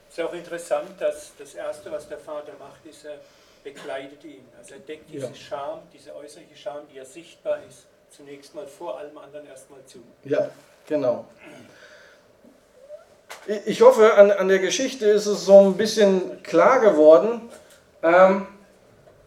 [0.09, 3.19] Es ist auch interessant, dass das Erste, was der Vater macht, ist, er
[3.63, 4.43] bekleidet ihn.
[4.57, 5.35] Also er deckt diese Ja.
[5.35, 9.99] Scham, diese äußerliche Scham, die ja sichtbar ist, zunächst mal vor allem anderen erstmal zu.
[10.25, 10.49] Ja,
[10.91, 11.25] genau.
[13.65, 17.49] Ich- hoffe, an, an der Geschichte ist es so ein bisschen klar geworden,
[18.03, 18.45] ähm,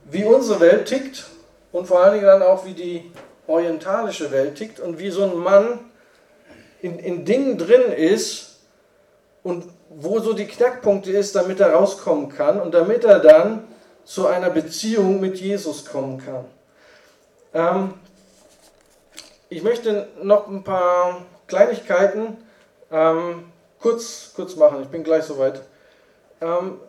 [0.04, 1.24] wie unsere Welt tickt
[1.72, 3.10] und vor allen Dingen dann auch, wie die
[3.46, 5.80] orientalische Welt tickt und wie so ein Mann
[6.82, 8.60] in, in Dingen drin ist
[9.42, 13.64] und wo so die Knackpunkte ist, damit er rauskommen kann und damit er dann
[14.04, 16.44] zu einer Beziehung mit Jesus kommen kann.
[17.54, 17.94] Ähm,
[19.48, 22.38] ich möchte noch ein paar Kleinigkeiten
[22.90, 24.82] ähm, kurz, kurz machen.
[24.82, 25.60] Ich bin gleich soweit.
[26.40, 26.80] Ähm,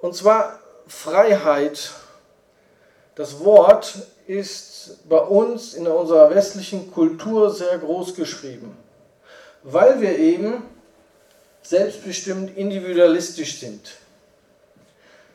[0.00, 1.90] und zwar Freiheit.
[3.14, 3.94] Das Wort
[4.26, 8.76] ist bei uns in unserer westlichen Kultur sehr groß geschrieben,
[9.62, 10.64] weil wir eben
[11.62, 13.96] selbstbestimmt individualistisch sind.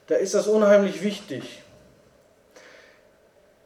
[0.07, 1.63] Da ist das unheimlich wichtig.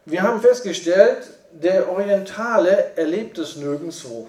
[0.06, 4.28] Wir haben festgestellt, der Orientale erlebt es nirgendwo.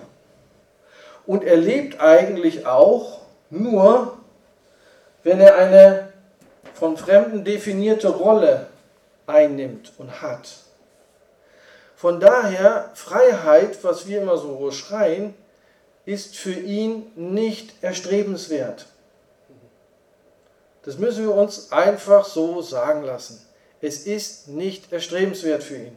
[1.27, 3.20] Und er lebt eigentlich auch
[3.51, 4.18] nur,
[5.22, 6.12] wenn er eine
[6.75, 8.66] von Fremden definierte Rolle
[9.27, 10.49] einnimmt und hat.
[11.97, 15.35] Von daher, Freiheit, was wir immer so schreien,
[16.05, 18.87] ist für ihn nicht erstrebenswert.
[20.83, 23.41] Das müssen wir uns einfach so sagen lassen.
[23.81, 25.97] Es ist nicht erstrebenswert für ihn.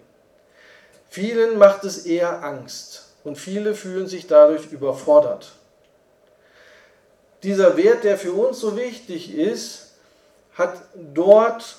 [1.09, 5.51] Vielen macht es eher Angst und viele fühlen sich dadurch überfordert.
[7.43, 9.91] Dieser Wert, der für uns so wichtig ist,
[10.53, 10.81] hat
[11.13, 11.75] dort,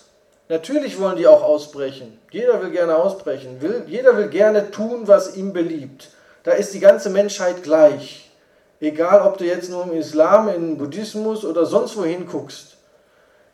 [0.50, 2.18] natürlich wollen die auch ausbrechen.
[2.30, 3.62] Jeder will gerne ausbrechen.
[3.62, 6.10] Will, jeder will gerne tun, was ihm beliebt.
[6.44, 8.30] Da ist die ganze Menschheit gleich.
[8.78, 12.76] Egal, ob du jetzt nur im Islam, im Buddhismus oder sonst wohin guckst.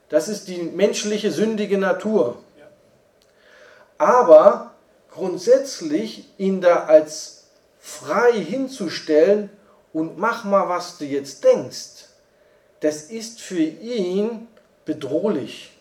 [0.08, 2.36] Das ist die menschliche sündige Natur.
[3.96, 4.72] Aber
[5.10, 7.33] grundsätzlich ihn da als
[7.84, 9.50] frei hinzustellen
[9.92, 12.06] und mach mal, was du jetzt denkst,
[12.80, 14.48] das ist für ihn
[14.86, 15.78] bedrohlich.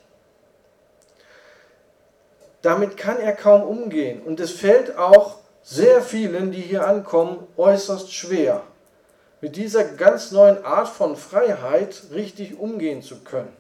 [2.61, 8.13] Damit kann er kaum umgehen und es fällt auch sehr vielen, die hier ankommen, äußerst
[8.13, 8.63] schwer,
[9.39, 13.55] mit dieser ganz neuen Art von Freiheit richtig umgehen zu können.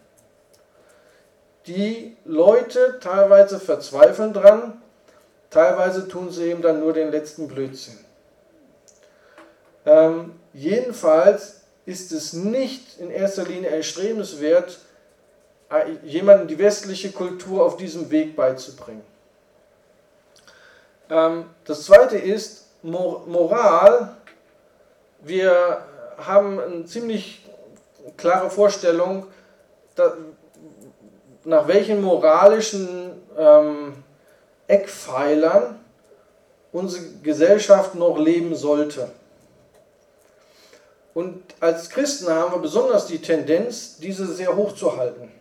[1.65, 4.81] Die Leute teilweise verzweifeln dran,
[5.49, 7.97] teilweise tun sie eben dann nur den letzten Blödsinn.
[9.85, 14.79] Ähm, jedenfalls ist es nicht in erster Linie erstrebenswert,
[16.03, 19.03] jemandem die westliche Kultur auf diesem Weg beizubringen.
[21.09, 24.15] Ähm, das zweite ist Mor Moral.
[25.21, 25.83] Wir
[26.17, 27.45] haben eine ziemlich
[28.17, 29.27] klare Vorstellung,
[29.95, 30.15] da,
[31.45, 34.03] nach welchen moralischen ähm,
[34.67, 35.79] Eckpfeilern
[36.71, 39.09] unsere Gesellschaft noch leben sollte.
[41.13, 45.31] Und als Christen haben wir besonders die Tendenz, diese sehr hoch zu halten.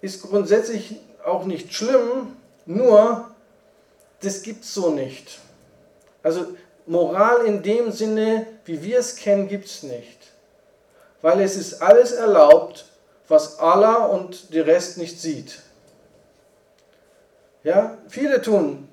[0.00, 3.30] Ist grundsätzlich auch nicht schlimm, nur
[4.20, 5.38] das gibt es so nicht.
[6.22, 6.46] Also
[6.86, 10.18] Moral in dem Sinne, wie wir es kennen, gibt es nicht.
[11.22, 12.84] Weil es ist alles erlaubt,
[13.28, 15.60] was Allah und der Rest nicht sieht.
[17.64, 18.88] Ja, viele tun.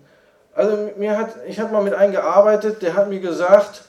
[0.53, 3.83] Also mir hat, ich habe mal mit einem gearbeitet, der hat mir gesagt,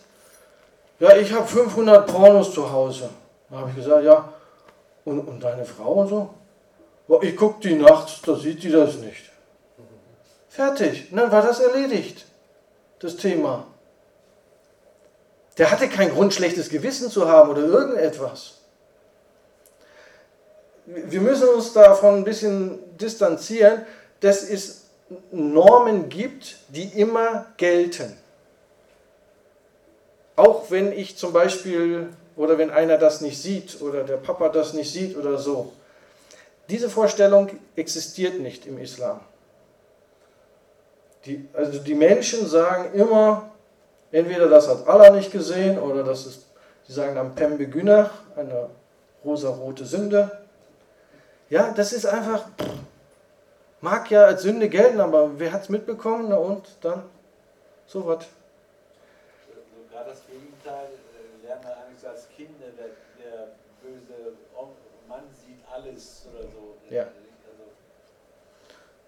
[1.01, 3.09] ja, ich habe 500 Pornos zu Hause.
[3.51, 4.33] Da habe ich gesagt, ja,
[5.05, 6.31] und, und deine Frau und so?
[7.23, 9.31] Ich gucke die nachts, da sieht die das nicht.
[10.49, 11.11] Fertig.
[11.11, 12.27] Und dann war das erledigt,
[13.01, 13.67] das Thema.
[15.59, 18.59] Der hatte kein Grund, schlechtes Gewissen zu haben oder irgendetwas.
[20.87, 23.85] Wir müssen uns davon ein bisschen distanzieren,
[24.21, 24.87] dass es
[25.31, 28.17] Normen gibt, die immer gelten.
[30.41, 34.73] Auch wenn ich zum Beispiel oder wenn einer das nicht sieht oder der Papa das
[34.73, 35.73] nicht sieht oder so.
[36.71, 39.21] Diese Vorstellung existiert nicht im Islam.
[41.27, 43.51] Die, also die Menschen sagen immer,
[44.13, 46.47] entweder das hat Allah nicht gesehen oder das ist,
[46.87, 48.71] sie sagen dann Pembe Günach, eine
[49.23, 50.31] rosarote Sünde.
[51.51, 52.47] Ja, das ist einfach,
[53.83, 56.29] mag ja als Sünde gelten, aber wer hat es mitbekommen?
[56.31, 57.03] Na und dann
[57.87, 58.25] so was.
[60.01, 62.87] Gerade das Gegenteil äh, lernen wir eigentlich als Kinder, der,
[63.23, 63.49] der
[63.83, 64.69] böse On-
[65.73, 66.77] alles oder so.
[66.89, 67.07] Ja.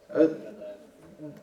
[0.08, 0.36] Also, Äh,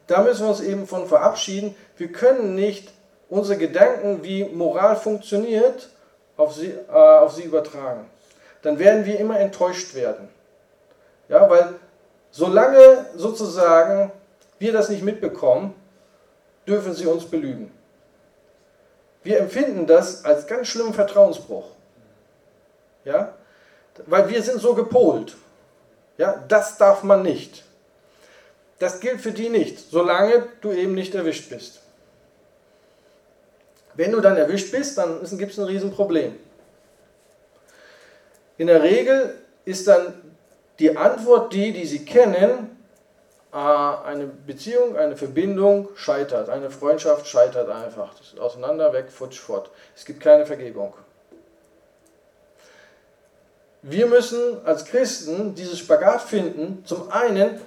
[0.07, 1.75] da müssen wir uns eben von verabschieden.
[1.97, 2.91] Wir können nicht
[3.29, 5.89] unsere Gedanken, wie Moral funktioniert,
[6.37, 8.07] auf sie, äh, auf sie übertragen.
[8.61, 10.29] Dann werden wir immer enttäuscht werden.
[11.27, 11.75] Ja, weil
[12.31, 14.11] solange sozusagen
[14.59, 15.73] wir das nicht mitbekommen,
[16.67, 17.71] dürfen sie uns belügen.
[19.23, 21.65] Wir empfinden das als ganz schlimmen Vertrauensbruch.
[23.03, 23.35] Ja?
[24.05, 25.35] Weil wir sind so gepolt.
[26.17, 26.43] Ja?
[26.47, 27.63] Das darf man nicht.
[28.79, 31.81] Das gilt für die nicht, solange du eben nicht erwischt bist.
[33.95, 36.33] Wenn du dann erwischt bist, dann gibt es ein Riesenproblem.
[38.57, 40.13] In der Regel ist dann
[40.79, 42.78] die Antwort die, die sie kennen,
[43.51, 48.13] eine Beziehung, eine Verbindung scheitert, eine Freundschaft scheitert einfach.
[48.13, 49.71] Das ist auseinander, weg, futsch, fort.
[49.95, 50.93] Es gibt keine Vergebung.
[53.81, 57.59] Wir müssen als Christen dieses Spagat finden, zum einen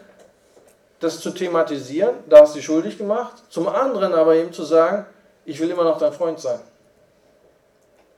[1.00, 5.06] das zu thematisieren, da hast du dich schuldig gemacht, zum anderen aber eben zu sagen,
[5.44, 6.60] ich will immer noch dein Freund sein.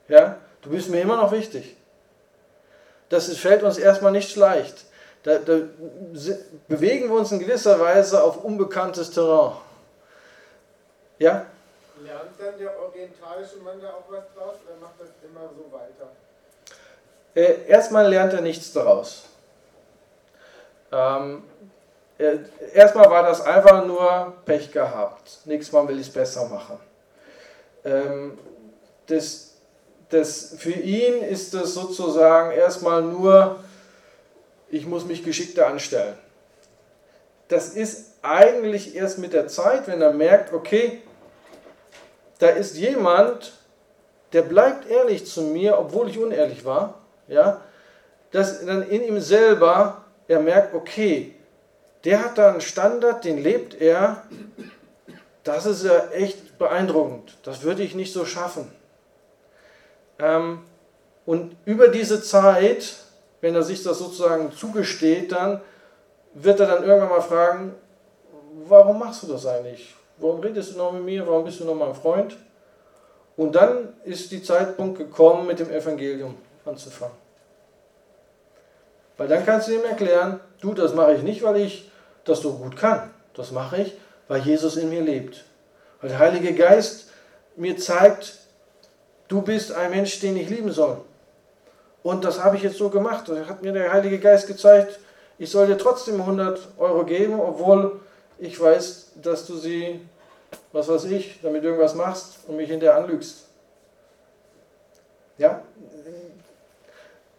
[0.07, 1.77] Ja, du bist mir immer noch wichtig.
[3.09, 4.85] Das fällt uns erstmal nicht leicht.
[5.25, 5.59] Da, da
[6.67, 9.53] bewegen wir uns in gewisser Weise auf unbekanntes Terrain.
[11.17, 11.47] Ja?
[12.03, 16.11] Lernt dann der orientalische Mann da auch was draus oder macht das immer so weiter?
[17.33, 19.23] Äh, erstmal lernt er nichts daraus.
[20.91, 21.43] Ähm,
[22.19, 22.37] äh,
[22.75, 25.39] erstmal war das einfach nur Pech gehabt.
[25.45, 26.79] Nächstes Mal will ich es besser machen.
[27.83, 28.37] Ähm,
[29.07, 29.55] das,
[30.09, 33.63] das, für ihn ist das sozusagen erstmal nur,
[34.69, 36.17] ich muss mich geschickter anstellen.
[37.47, 41.01] Das ist eigentlich erst mit der Zeit, wenn er merkt, okay,
[42.39, 43.53] da ist jemand,
[44.33, 47.61] der bleibt ehrlich zu mir, obwohl ich unehrlich war, ja,
[48.31, 51.35] dass dann in ihm selber er merkt, okay,
[52.03, 54.23] der hat da einen Standard, den lebt er,
[55.43, 58.71] das ist ja echt beeindruckend, das würde ich nicht so schaffen.
[60.19, 60.59] Ähm,
[61.25, 62.95] und über diese Zeit,
[63.41, 65.61] wenn er sich das sozusagen zugesteht, dann
[66.33, 67.75] wird er dann irgendwann mal fragen,
[68.67, 69.95] warum machst du das eigentlich?
[70.17, 71.27] Warum redest du noch mit mir?
[71.27, 72.37] Warum bist du noch mein Freund?
[73.37, 77.15] Und dann ist die Zeitpunkt gekommen, mit dem Evangelium anzufangen.
[79.17, 81.89] Weil dann kannst du ihm erklären, du, das mache ich nicht, weil ich
[82.23, 83.11] das so gut kann.
[83.33, 85.43] Das mache ich, weil Jesus in mir lebt.
[86.01, 87.09] Weil der Heilige Geist
[87.55, 88.39] mir zeigt,
[89.27, 90.97] du bist ein Mensch, den ich lieben soll.
[92.05, 93.27] Und das habe ich jetzt so gemacht.
[93.27, 94.99] Da hat mir der Heilige Geist gezeigt,
[95.39, 97.99] ich soll dir trotzdem 100 Euro geben, obwohl
[98.37, 99.99] ich weiß, dass du sie,
[100.71, 103.47] was weiß ich, damit irgendwas machst und mich hinterher anlügst.
[105.39, 105.63] Ja?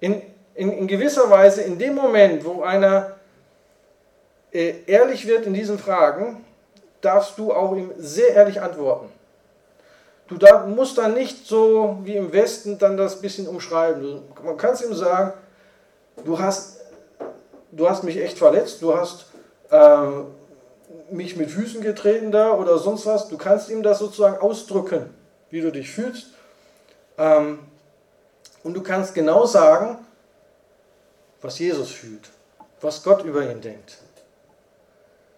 [0.00, 0.20] In,
[0.56, 3.14] in, in gewisser Weise, in dem Moment, wo einer
[4.50, 6.44] äh, ehrlich wird in diesen Fragen,
[7.02, 9.15] darfst du auch ihm sehr ehrlich antworten.
[10.28, 14.02] Du darf, musst dann nicht so wie im Westen dann das bisschen umschreiben.
[14.02, 15.32] Du, man kann es ihm sagen,
[16.24, 16.80] du hast,
[17.70, 19.26] du hast mich echt verletzt, du hast
[19.70, 20.26] ähm,
[21.10, 23.28] mich mit Füßen getreten da oder sonst was.
[23.28, 25.14] Du kannst ihm das sozusagen ausdrücken,
[25.50, 26.28] wie du dich fühlst.
[27.18, 27.60] Ähm,
[28.64, 29.98] und du kannst genau sagen,
[31.40, 32.30] was Jesus fühlt,
[32.80, 33.98] was Gott über ihn denkt.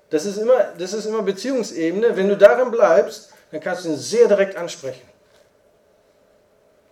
[0.09, 2.16] Das ist immer, das ist immer Beziehungsebene.
[2.16, 5.08] Wenn du darin bleibst, dann kannst du ihn sehr direkt ansprechen.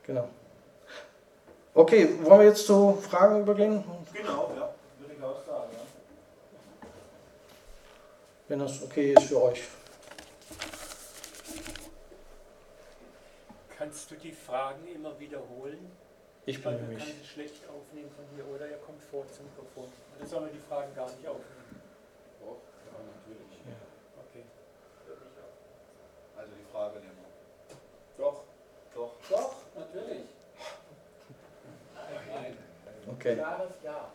[0.04, 0.28] Genau.
[1.74, 3.84] Okay, wollen wir jetzt zu Fragen übergehen?
[4.12, 5.70] Genau, ja, würde ich auch sagen.
[5.72, 6.88] Ja.
[8.48, 9.62] Wenn das okay ist für euch.
[13.76, 15.90] Kannst du die Fragen immer wiederholen?
[16.46, 19.44] Ich Weil bemühe man kann sie schlecht aufnehmen von hier oder er kommt vor zum
[19.46, 19.92] Mikrofon.
[20.18, 21.82] Dann sollen wir die Fragen gar nicht aufnehmen.
[22.40, 23.60] Doch, ja, natürlich.
[24.16, 24.44] Okay.
[26.76, 28.22] Die Frage nehmen wir.
[28.22, 28.42] Doch.
[28.94, 29.12] Doch.
[29.30, 30.24] Doch, natürlich.
[31.94, 32.58] Nein.
[33.06, 33.34] Okay.
[33.34, 34.12] Klares Ja.